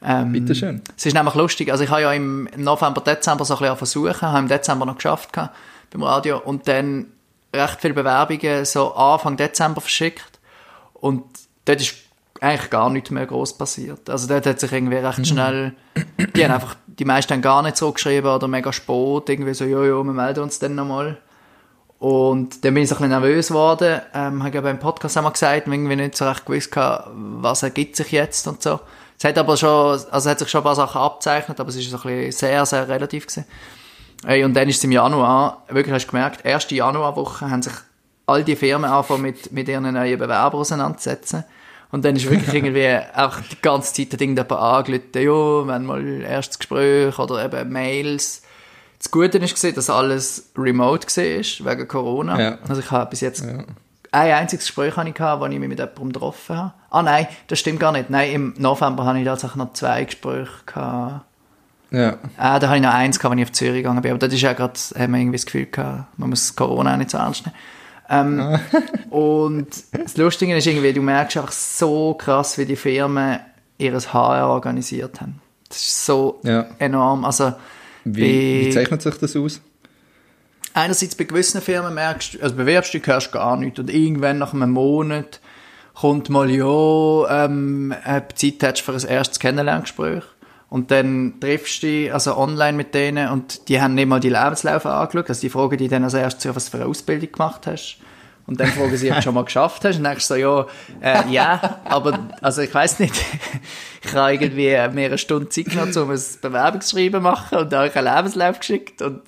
[0.01, 0.81] Ähm, Bitteschön.
[0.95, 4.21] es ist nämlich lustig, also ich habe ja im November, Dezember so ein bisschen versuchen,
[4.21, 5.55] habe im Dezember noch geschafft gehabt
[5.89, 7.07] beim Radio und dann
[7.51, 10.39] recht viele Bewerbungen so Anfang Dezember verschickt
[10.93, 11.23] und
[11.65, 11.95] dort ist
[12.41, 14.09] eigentlich gar nichts mehr groß passiert.
[14.09, 15.73] Also dort hat sich irgendwie recht schnell,
[16.35, 19.83] die haben einfach, die meisten haben gar nicht zurückgeschrieben oder mega spät, irgendwie so, jo,
[19.83, 21.17] jo, wir melden uns dann nochmal.
[21.99, 25.31] Und dann bin ich so ein bisschen nervös geworden, ähm, habe beim Podcast auch mal
[25.31, 28.79] gesagt, irgendwie nicht so recht gewusst gehabt, was ergibt sich jetzt und so.
[29.17, 31.89] Es hat aber schon, also hat sich schon ein paar Sachen abzeichnet, aber es ist
[31.89, 33.45] so ein bisschen sehr, sehr relativ gewesen.
[34.25, 37.73] Ey, und dann ist es im Januar, wirklich hast du gemerkt, erste Januarwoche haben sich
[38.27, 41.45] all die Firmen angefangen mit, mit ihren neuen Bewerbern auseinanderzusetzen.
[41.91, 45.85] Und dann ist wirklich irgendwie auch die ganze Zeit ein Ding jemand angerufen, ja, haben
[45.85, 48.43] mal erstes Gespräch oder eben Mails.
[48.99, 52.41] Das Gute gesehen, dass alles remote war, wegen Corona.
[52.41, 52.57] Ja.
[52.67, 53.65] Also ich habe bis jetzt ein
[54.11, 56.73] einziges Gespräch gehabt, wo ich mich mit jemandem getroffen habe.
[56.89, 58.09] Ah nein, das stimmt gar nicht.
[58.09, 61.25] Nein, im November habe ich tatsächlich noch zwei Gespräche gehabt.
[61.91, 62.17] Ja.
[62.37, 64.11] Ah, da habe ich noch eins gehabt, wenn ich auf Zürich gegangen bin.
[64.11, 66.97] Aber das ist ja gerade, haben wir irgendwie das Gefühl gehabt, man muss Corona auch
[66.97, 67.55] nicht so ernst nehmen.
[68.09, 68.59] Ähm,
[69.09, 73.39] und das Lustige ist irgendwie, du merkst einfach so krass, wie die Firmen
[73.77, 75.39] ihres HR organisiert haben.
[75.69, 76.65] Das ist so Ja.
[76.79, 77.23] enorm.
[77.25, 77.53] Also,
[78.15, 79.61] Wie, bei- wie zeichnet sich das aus?
[80.73, 83.79] einerseits bei gewissen Firmen merkst du, also bewerbst du dich, hörst gar nichts.
[83.79, 85.39] Und irgendwann nach einem Monat
[85.95, 90.23] kommt mal, ja, ähm, du Zeit hättest für ein erstes Kennenlerngespräch.
[90.69, 94.29] Und dann triffst du dich also online mit denen und die haben nicht mal die
[94.29, 95.29] Lebenslaufe angeschaut.
[95.29, 97.97] Also die fragen dich dann als erstes, was für eine Ausbildung gemacht hast.
[98.47, 99.97] Und dann fragen sie, ob du schon mal geschafft hast.
[99.97, 100.65] Und dann denkst du so, ja,
[101.01, 103.13] äh, ja, aber, also ich weiß nicht.
[104.03, 107.87] ich habe irgendwie mehrere Stunden Zeit genommen, um ein Bewerbungsschreiben zu machen und da habe
[107.89, 109.21] ich einen Lebenslauf geschickt und...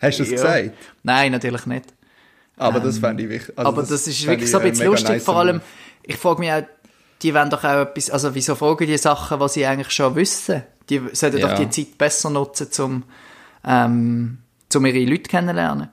[0.00, 0.36] Hast du das ja.
[0.36, 0.70] gesagt?
[1.02, 1.86] Nein, natürlich nicht.
[2.56, 3.58] Aber das fände ich wichtig.
[3.58, 5.08] Also aber das, ist fände wirklich ich, so ein äh, bisschen lustig.
[5.10, 5.60] nice Vor allem,
[6.02, 6.62] ich frage mich auch,
[7.22, 10.62] die wollen doch auch etwas, also wieso fragen die Sachen, was sie eigentlich schon wissen?
[10.88, 11.48] Die sollten Ja.
[11.48, 13.02] doch die Zeit besser nutzen, um,
[13.64, 14.38] ähm,
[14.74, 15.88] um ihre Leute kennenzulernen.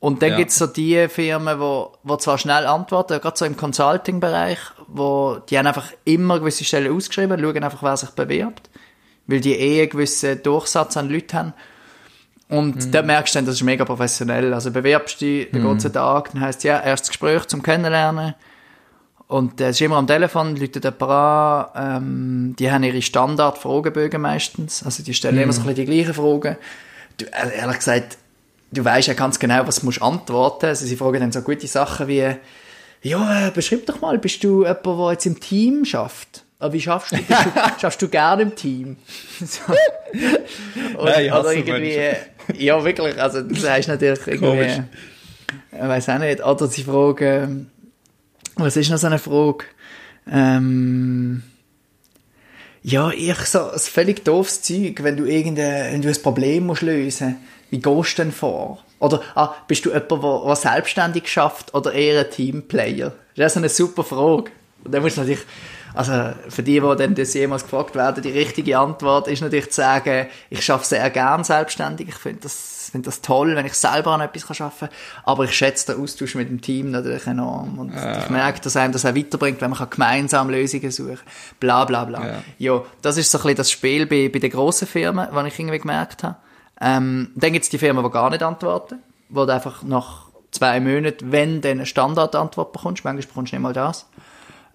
[0.00, 0.36] Und dann Ja.
[0.36, 5.58] gibt's so die Firmen, wo, wo zwar schnell antworten, gerade so im Consulting-Bereich, wo die
[5.58, 8.70] haben einfach immer gewisse Stellen ausgeschrieben, schauen einfach, wer sich bewirbt,
[9.26, 11.54] weil die eh einen gewissen Durchsatz an Leuten haben.
[12.48, 12.92] Und Mhm.
[12.92, 14.54] dort merkst du dann, das ist mega professionell.
[14.54, 18.34] Also bewerbst dich, dann geht's einen Tag, dann heisst ja, erstes Gespräch zum Kennenlernen.
[19.26, 24.82] Und es ist immer am Telefon, läutet jemand an, ähm, die haben ihre Standard-Fragebögen meistens.
[24.84, 26.56] Also die stellen immer so ein bisschen die gleichen Fragen.
[27.18, 28.16] Du, äh, ehrlich gesagt,
[28.72, 30.66] du weißt ja ganz genau, was du musst antworten.
[30.66, 32.34] Also sie fragen dann so gute Sachen wie,
[33.02, 36.44] ja, äh, beschreib doch mal, bist du jemand, der jetzt im Team schafft?
[36.58, 37.50] Aber wie schaffst du, bist du,
[37.80, 38.96] schaffst du gerne im Team?
[39.38, 39.72] So.
[40.98, 42.12] Und, Nein, ich hasse oder irgendwie,
[42.56, 44.80] ja, wirklich, also das heißt natürlich irgendwie, Komisch.
[45.72, 47.70] ich weiß auch nicht, oder sie fragen,
[48.56, 49.64] was ist noch so eine Frage?
[50.30, 51.42] Ähm,
[52.82, 56.82] ja, ich so, ein völlig doofes Zeug, wenn du irgendein, wenn du ein Problem musst
[56.82, 57.36] lösen,
[57.70, 58.78] wie gehst du denn vor?
[58.98, 63.12] Oder, ah, bist du jemand, der, der selbstständig schafft oder eher ein Teamplayer?
[63.36, 64.50] Das ist eine super Frage.
[64.84, 65.44] Und dann musst du natürlich,
[65.94, 66.12] also,
[66.48, 70.26] für die, die dann das jemals gefragt werden, die richtige Antwort ist natürlich zu sagen,
[70.50, 72.08] ich schaffe sehr gern selbstständig.
[72.08, 74.88] Ich finde das, finde das toll, wenn ich selber an etwas arbeiten kann.
[75.24, 77.78] Aber ich schätze den Austausch mit dem Team natürlich enorm.
[77.78, 81.24] Und ich merke, dass einem das auch weiterbringt, wenn man kann gemeinsam Lösungen suchen kann.
[81.60, 82.26] Bla, bla, bla.
[82.26, 82.42] Ja.
[82.58, 85.58] Ja, das ist so ein bisschen das Spiel bei, bei den grossen Firmen, was ich
[85.58, 86.36] irgendwie gemerkt habe.
[86.80, 88.98] Ähm, dann gibt es die Firmen, die gar nicht antworten,
[89.28, 93.62] wo du einfach nach zwei Monaten, wenn du eine Standardantwort bekommst, manchmal bekommst du nicht
[93.62, 94.06] mal das.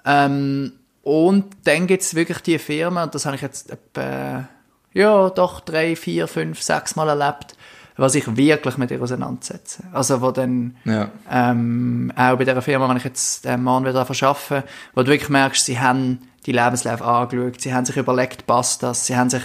[0.05, 4.47] Ähm, und dann gibt es wirklich die Firmen, und das habe ich jetzt etwa,
[4.93, 7.55] ja, doch drei, vier, fünf, sechs Mal erlebt,
[7.97, 9.83] was ich wirklich mit ihr auseinandersetze.
[9.91, 11.09] Also, wo dann, Ja.
[11.29, 15.29] ähm, auch bei dieser Firma, wenn ich jetzt den Mann wieder verschaffe, wo du wirklich
[15.29, 19.43] merkst, sie haben die Lebenslauf angeschaut, sie haben sich überlegt, passt das, sie haben sich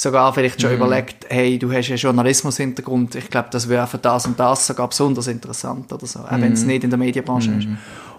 [0.00, 4.24] sogar vielleicht schon überlegt, hey, du hast einen Journalismus-Hintergrund, ich glaube, das wäre für das
[4.24, 7.68] und das sogar besonders interessant oder so, auch wenn es nicht in der Medienbranche ist.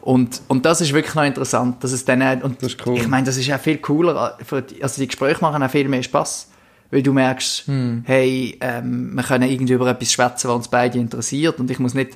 [0.02, 2.98] Und, und das ist wirklich noch interessant, dass es dann, und Das ist cool.
[2.98, 4.38] ich meine, das ist auch viel cooler,
[4.80, 6.50] also die Gespräche machen auch viel mehr Spaß.
[6.92, 7.64] Weil du merkst,
[8.04, 11.94] hey, ähm, wir können irgendwie über etwas schwätzen, was uns beide interessiert und ich muss
[11.94, 12.12] nicht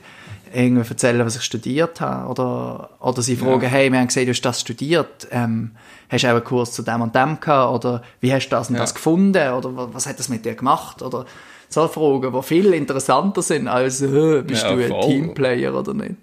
[0.55, 2.29] irgendwie erzählen, was ich studiert habe.
[2.29, 5.71] Oder, oder sie fragen, hey, wir haben gesehen, du hast das studiert, ähm,
[6.09, 7.73] hast du auch einen Kurs zu dem und dem gehabt?
[7.85, 8.81] Oder wie hast du das und Ja.
[8.81, 9.51] das gefunden?
[9.53, 11.01] Oder wa- was hat das mit dir gemacht?
[11.01, 11.25] Oder
[11.67, 15.01] so Fragen, die viel interessanter sind als, äh, bist Ja, du ein voll.
[15.01, 16.15] Teamplayer oder nicht?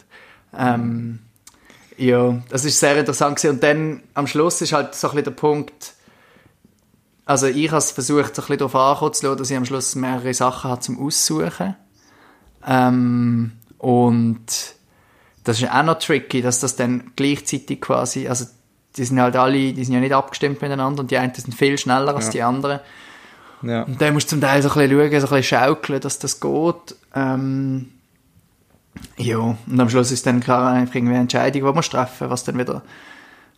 [0.56, 1.18] Ähm,
[1.98, 3.54] ja, das ist sehr interessant gewesen.
[3.56, 5.94] Und dann am Schluss ist halt so ein bisschen der Punkt,
[7.26, 10.34] also ich habe es versucht, so ein bisschen darauf lassen, dass ich am Schluss mehrere
[10.34, 11.76] Sachen habe zum Aussuchen.
[12.66, 13.52] Ähm,
[13.82, 14.46] und
[15.42, 18.46] das ist auch noch tricky, dass das dann gleichzeitig quasi, also
[18.96, 21.76] die sind halt alle, die sind ja nicht abgestimmt miteinander und die einen sind viel
[21.76, 22.30] schneller als Ja.
[22.30, 22.80] die anderen.
[23.62, 23.82] Ja.
[23.82, 26.18] Und dann musst du zum Teil so ein bisschen schauen, so ein bisschen schaukeln, dass
[26.20, 26.96] das geht.
[27.16, 27.88] Ähm,
[29.16, 32.44] ja, und am Schluss ist dann klar einfach irgendwie eine Entscheidung, die man treffen was
[32.44, 32.82] dann wieder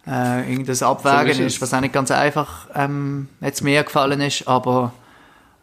[0.07, 4.23] äh, irgendein Abwägen So ist ist, was auch nicht ganz einfach ähm, jetzt mir gefallen
[4.23, 4.95] ist, aber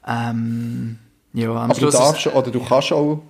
[0.07, 0.99] ähm,
[1.33, 3.23] ja, am Aber du Schluss darfst ist, oder du kannst auch,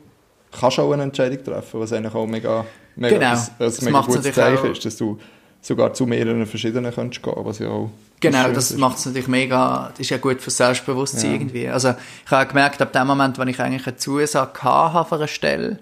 [0.60, 3.32] kannst auch eine Entscheidung treffen, was eigentlich auch mega, mega, Genau.
[3.32, 5.18] das, Das mega gutes natürlich Zeichen ist, dass du
[5.62, 7.89] sogar zu mehreren verschiedenen kannst gehen, was ja auch
[8.20, 11.32] Genau, das macht es natürlich mega, das ist ja gut für Selbstbewusstsein Ja.
[11.38, 11.68] irgendwie.
[11.70, 11.95] Also
[12.26, 15.80] ich habe gemerkt, ab dem Moment, wenn ich eigentlich eine Zusage hatte für eine Stelle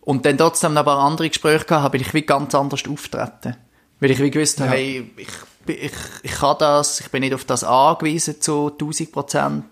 [0.00, 3.56] und dann trotzdem noch ein paar andere Gespräche habe, bin ich wie ganz anders auftreten.
[4.00, 4.76] Weil ich wie gewusst habe, Ja.
[4.76, 5.28] hey, ich,
[5.66, 5.92] ich,
[6.24, 9.64] ich kann das, ich bin nicht auf das angewiesen zu 1000 Prozent.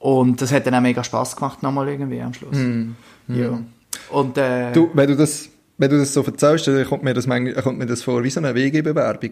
[0.00, 2.56] Und das hat dann auch mega Spass gemacht nochmal irgendwie am Schluss.
[3.28, 3.60] Ja.
[4.10, 4.72] Und äh.
[4.72, 5.48] Du, wenn du das,
[5.78, 8.30] wenn du das so erzählst, dann kommt mir das, manchmal- kommt mir das vor wie
[8.30, 9.30] so eine WG-Bewerbung.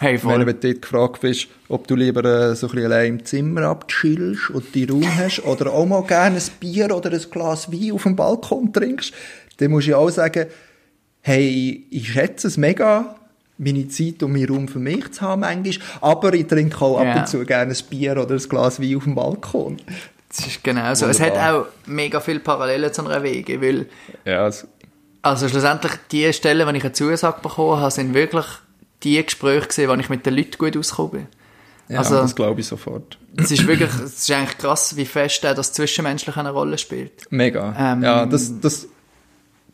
[0.00, 0.44] hey, Wenn voll.
[0.44, 4.50] du dort gefragt bist, ob du lieber äh, so ein bisschen allein im Zimmer abchillst
[4.50, 8.02] und die Raum hast oder auch mal gerne ein Bier oder ein Glas Wein auf
[8.02, 9.12] dem Balkon trinkst,
[9.58, 10.46] dann musst du ja auch sagen,
[11.20, 13.14] hey, ich schätze es mega,
[13.62, 17.04] meine Zeit und meinen Raum für mich zu haben manchmal, aber ich trinke auch ab
[17.04, 17.20] Ja.
[17.20, 19.76] und zu gerne ein Bier oder ein Glas Wein auf dem Balkon.
[20.28, 21.06] Das ist genau so.
[21.06, 23.86] Es hat auch mega viele Parallelen zu einer Wege, weil
[24.24, 24.66] Ja, es,
[25.22, 28.46] Also schlussendlich, die Stellen, wenn ich eine Zusage bekommen habe, sind wirklich
[29.02, 31.26] die Gespräche gewesen, wo ich mit den Leuten gut ausgekommen bin.
[31.88, 33.18] Ja, Also- das glaube ich sofort.
[33.36, 37.12] Es ist wirklich, es ist eigentlich krass, wie fest das Zwischenmenschliche eine Rolle spielt.
[37.30, 37.74] Mega.
[37.78, 38.86] Ähm, ja, das, das,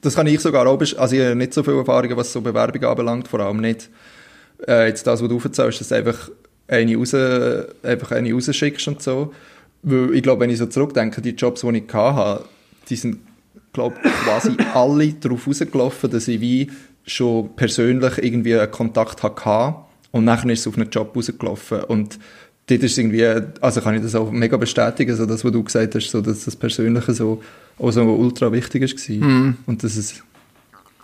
[0.06, 2.88] das kann ich sogar auch, also ich habe nicht so viele Erfahrungen, was so Bewerbungen
[2.88, 3.90] anbelangt, vor allem nicht
[4.66, 6.30] äh, jetzt das, was du aufzählst, dass du einfach
[6.68, 7.14] eine, raus,
[7.82, 9.32] einfach eine rausschickst und so.
[9.82, 12.44] Weil ich glaube, wenn ich so zurückdenke, die Jobs, die ich hatte,
[12.88, 13.18] die sind,
[13.72, 16.70] glaube quasi alle darauf rausgelaufen, dass ich wie
[17.04, 19.76] schon persönlich irgendwie einen Kontakt hatte
[20.10, 22.18] und nachher ist es auf einen Job rausgelaufen und
[22.68, 23.24] dort ist irgendwie,
[23.60, 26.44] also kann ich das auch mega bestätigen, so das, was du gesagt hast, so, dass
[26.44, 27.42] das Persönliche so,
[27.78, 30.22] auch so ultra wichtig ist war und dass es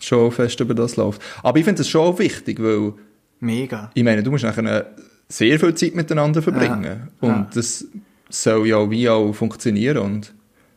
[0.00, 1.20] schon fest über das läuft.
[1.42, 2.94] Aber ich finde es schon wichtig, weil
[3.40, 3.90] Mega.
[3.94, 4.86] ich meine, du musst nachher
[5.28, 6.84] sehr viel Zeit miteinander verbringen.
[7.20, 7.28] Ja.
[7.28, 7.48] Und Ja.
[7.54, 7.84] das
[8.28, 10.32] soll ja wie auch funktionieren und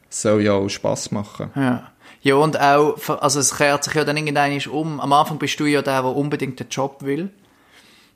[0.10, 1.50] soll ja auch Spass machen.
[1.56, 1.92] Ja.
[2.22, 5.00] Ja, und auch, also es kehrt sich ja dann irgendwann um.
[5.00, 7.30] Am Anfang bist du ja der, der unbedingt den Job will.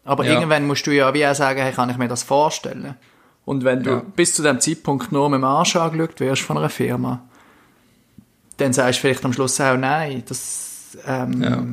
[0.04, 0.34] Aber Ja.
[0.34, 2.96] irgendwann musst du ja wie auch sagen, hey, kann ich mir das vorstellen?
[3.46, 4.04] Und wenn du Ja.
[4.16, 7.22] bis zu dem Zeitpunkt nur mit dem Arsch angeschaut wirst von einer Firma,
[8.60, 11.64] dann sagst du vielleicht am Schluss auch, nein, das ähm, Ja.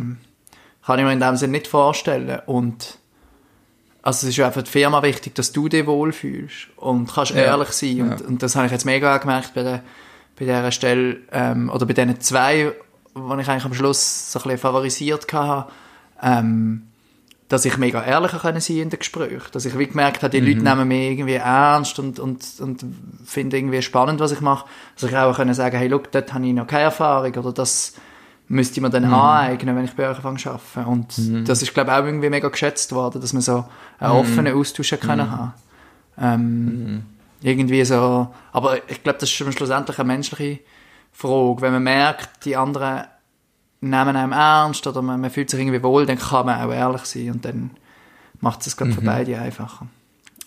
[0.87, 2.41] kann ich mir in dem Sinne nicht vorstellen.
[2.47, 2.99] Und
[4.03, 7.43] also es ist ja für die Firma wichtig, dass du dich wohlfühlst und kannst Ja.
[7.43, 8.01] ehrlich sein.
[8.13, 9.83] Und, und das habe ich jetzt mega gemerkt bei, der,
[10.39, 12.73] bei dieser Stelle, ähm, oder bei diesen zwei,
[13.17, 15.69] die ich eigentlich am Schluss so ein bisschen favorisiert hatte,
[16.23, 16.86] ähm,
[17.49, 19.47] dass ich mega ehrlicher können sein in den Gesprächen.
[19.53, 20.49] Dass ich wie gemerkt habe, die Mhm.
[20.49, 22.85] Leute nehmen mich irgendwie ernst und, und, und
[23.25, 24.67] finden irgendwie spannend, was ich mache.
[24.99, 27.95] Dass ich auch können sagen, hey, look, dort habe ich noch keine Erfahrung oder das
[28.49, 30.85] müsste mir dann aneignen, wenn ich bei euch anfange zu arbeiten.
[30.91, 33.65] Und das ist, glaube ich, auch irgendwie mega geschätzt worden, dass wir so
[33.99, 35.53] einen offenen Austausch können haben.
[36.21, 37.03] Ähm,
[37.43, 40.61] Irgendwie so, aber ich glaube, das ist schlussendlich eine menschliche
[41.13, 41.61] Frage.
[41.61, 43.05] Wenn man merkt, die anderen
[43.81, 47.03] nehmen einem ernst oder man, man fühlt sich irgendwie wohl, dann kann man auch ehrlich
[47.05, 47.71] sein und dann
[48.41, 49.87] macht es gerade für beide einfacher.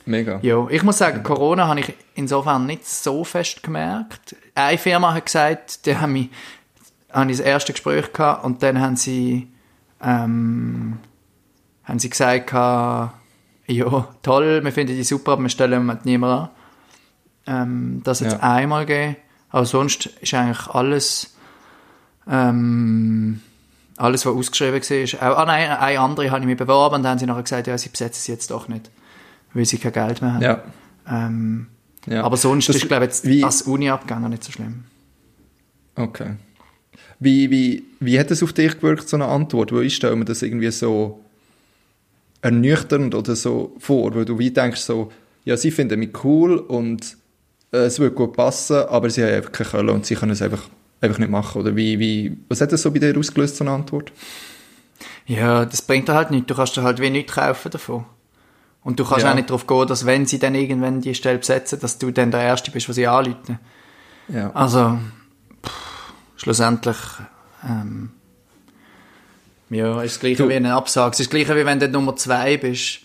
[0.06, 0.40] Mega.
[0.42, 4.36] Ja, ich muss sagen, Corona habe ich insofern nicht so fest gemerkt.
[4.56, 6.30] Eine Firma hat gesagt, die haben mich,
[7.12, 9.48] habe ich das erste Gespräch gehabt und dann haben sie,
[10.02, 10.98] ähm,
[11.84, 13.14] haben sie gesagt, ja,
[14.24, 16.50] toll, wir finden die super, aber wir stellen mit niemand
[17.46, 17.62] an.
[17.62, 18.40] Ähm, das hat es Ja.
[18.40, 19.16] einmal gegeben.
[19.52, 21.36] Aber sonst ist eigentlich alles,
[22.30, 23.42] ähm,
[23.98, 25.32] alles, was ausgeschrieben war.
[25.34, 27.68] Auch, ah nein, eine andere habe ich mich beworben und dann haben sie nachher gesagt,
[27.68, 28.90] ja, sie besetzen es jetzt doch nicht,
[29.54, 30.42] weil sie kein Geld mehr haben.
[30.42, 30.64] Ja.
[31.10, 31.68] Ähm,
[32.06, 32.24] ja.
[32.24, 34.84] aber sonst Das- ist, glaube ich, jetzt wie, als Uni-Abgänger nicht so schlimm.
[35.96, 36.36] Okay.
[37.20, 39.74] Wie, wie, wie hat es auf dich gewirkt, so eine Antwort?
[39.74, 41.20] Weil ich stelle mir das irgendwie so
[42.42, 45.12] ernüchternd oder so vor, weil du wie denkst so,
[45.44, 47.18] ja, sie finden mich cool und
[47.74, 50.42] äh, es würde gut passen, aber sie haben einfach keine Kölle und sie können es
[50.42, 50.70] einfach,
[51.02, 51.62] einfach nicht machen.
[51.62, 54.12] Oder wie, wie, was hat das so bei dir ausgelöst, so eine Antwort?
[55.26, 56.47] Ja, das bringt dir halt nichts.
[56.47, 58.06] Du kannst dir halt wie nichts kaufen davon.
[58.84, 59.32] Und du kannst Ja.
[59.32, 62.32] auch nicht darauf gehen, dass wenn sie dann irgendwann die Stelle besetzen, dass du dann
[62.32, 63.60] der Erste bist, was sie anrufen.
[64.30, 64.52] Ja.
[64.54, 64.97] Also,
[65.66, 65.72] pff,
[66.38, 66.97] schlussendlich,
[67.68, 68.12] ähm,
[69.70, 71.14] ja, ist das Gleiche Du- wie eine Absage.
[71.14, 73.02] Es ist das Gleiche wie wenn du Nummer zwei bist.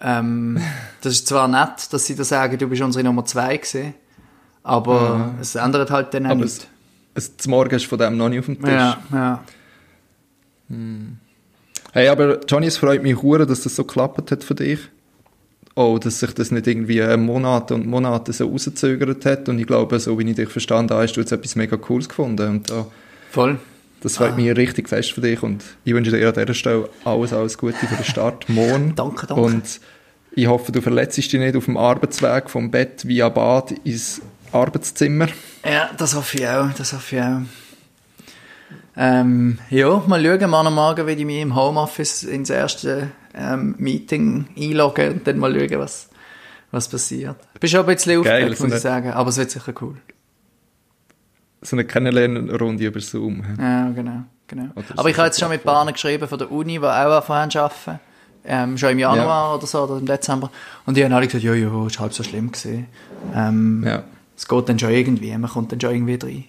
[0.00, 0.58] Ähm,
[1.02, 3.94] das ist zwar nett, dass sie da sagen, du bist unsere Nummer zwei gewesen,
[4.62, 6.66] aber es ändert halt dann auch Aber nichts.
[7.16, 8.70] Zum Morgen ist von dem noch nicht auf dem Tisch.
[8.70, 9.44] Ja, ja.
[11.92, 14.80] Hey, aber Johnny, es freut mich hure, dass das so geklappt hat für dich.
[15.74, 19.48] Oh, dass sich das nicht irgendwie Monate und Monate so rausgezögert hat.
[19.48, 22.08] Und ich glaube, so wie ich dich verstanden habe, hast du jetzt etwas mega Cooles
[22.08, 22.48] gefunden.
[22.48, 22.86] Und da,
[23.30, 23.58] Voll.
[24.00, 25.42] das freut mich richtig fest für dich.
[25.42, 28.94] Und ich wünsche dir an dieser Stelle alles, alles Gute für den Start morgen.
[28.96, 29.42] Danke, danke.
[29.42, 29.80] Und
[30.32, 35.28] ich hoffe, du verletzt dich nicht auf dem Arbeitsweg vom Bett via Bad ins Arbeitszimmer.
[35.70, 37.40] Ja, das hoffe ich auch, das hoffe ich auch.
[38.98, 44.46] Ähm, ja, mal schauen, morgen Morgen werde ich mich im Homeoffice ins erste ähm, Meeting
[44.56, 46.08] einloggen und dann mal schauen, was,
[46.70, 47.36] was passiert.
[47.54, 49.74] Ich bin schon ein bisschen aufgeregt, so muss eine- ich sagen, aber es wird sicher
[49.82, 49.96] cool.
[51.60, 53.42] So eine Kennenlernrunde über Zoom.
[53.58, 54.68] Ja, genau, genau.
[54.96, 57.32] Aber ich so habe jetzt schon mit Bahnen geschrieben von der Uni, die auch zu
[57.32, 58.00] arbeiten.
[58.48, 60.50] Ähm, schon im Januar oder so, oder im Dezember.
[60.86, 62.86] Und die haben alle gesagt, ja, ja, ist halb so schlimm gewesen.
[63.34, 64.04] Ähm, Ja.
[64.36, 66.44] Es geht dann schon irgendwie, man kommt dann schon irgendwie rein.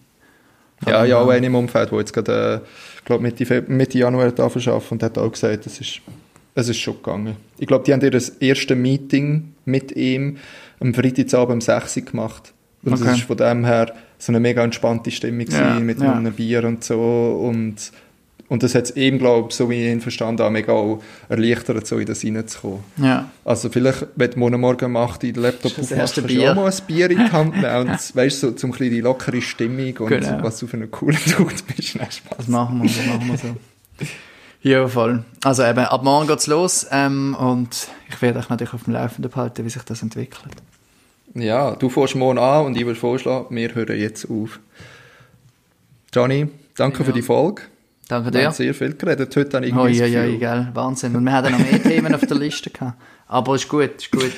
[0.86, 2.68] Ja, ja, auch einer im Umfeld, der jetzt gerade, äh,
[3.06, 6.02] glaub, Mitte, Mitte Januar da arbeitet und hat auch gesagt, es ist,
[6.54, 7.36] es ist schon gegangen.
[7.58, 10.38] Ich glaube, die haben ihr das erste Meeting mit ihm
[10.80, 12.54] am Freitagabend um 6 Uhr gemacht.
[12.84, 13.10] Und Okay.
[13.10, 16.14] es ist von dem her so eine mega entspannte Stimmung Ja, mit ja.
[16.14, 17.42] einem Bier und so.
[17.44, 17.92] Und,
[18.50, 21.02] und das hat es ihm, glaube ich, so wie ich ihn verstanden habe, mega auch
[21.30, 22.80] erleichtert, so in das reinzukommen.
[22.98, 23.30] Ja.
[23.44, 26.52] Also vielleicht, wenn du morgen Morgen macht, den Laptop Das aufmachst, kannst du Bier.
[26.52, 29.42] auch mal ein Bier in die Hand nehmen und weißt so zum bisschen die lockere
[29.42, 30.44] Stimmung und Genau.
[30.44, 31.96] was du für eine coole Dude bist.
[31.98, 32.38] Nein, Spaß.
[32.38, 33.56] Das machen wir, das machen wir so.
[34.62, 35.24] Ja, voll.
[35.44, 39.30] Also eben, ab morgen geht's los ähm, und ich werde euch natürlich auf dem Laufenden
[39.32, 40.54] behalten, wie sich das entwickelt.
[41.36, 44.60] Ja, du fährst morgen an und ich würde vorschlagen, wir hören jetzt auf.
[46.14, 47.06] Johnny, danke Ja.
[47.06, 47.62] für die Folge.
[48.08, 48.46] Danke Wir dir.
[48.48, 50.40] haben sehr viel geredet heute, habe ich Oh, irgendwie ja, das ja, Gefühl.
[50.40, 51.16] gell, Wahnsinn.
[51.16, 52.98] Und wir hatten noch mehr Themen auf der Liste gehabt.
[53.28, 54.32] Aber ist gut, ist gut.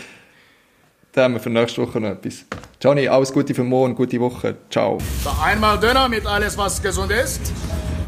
[1.12, 2.46] Dann haben wir für nächste Woche noch etwas.
[2.82, 4.56] Johnny, alles Gute für morgen, gute Woche.
[4.70, 4.98] Ciao.
[5.44, 7.42] Einmal Döner mit alles, was gesund ist.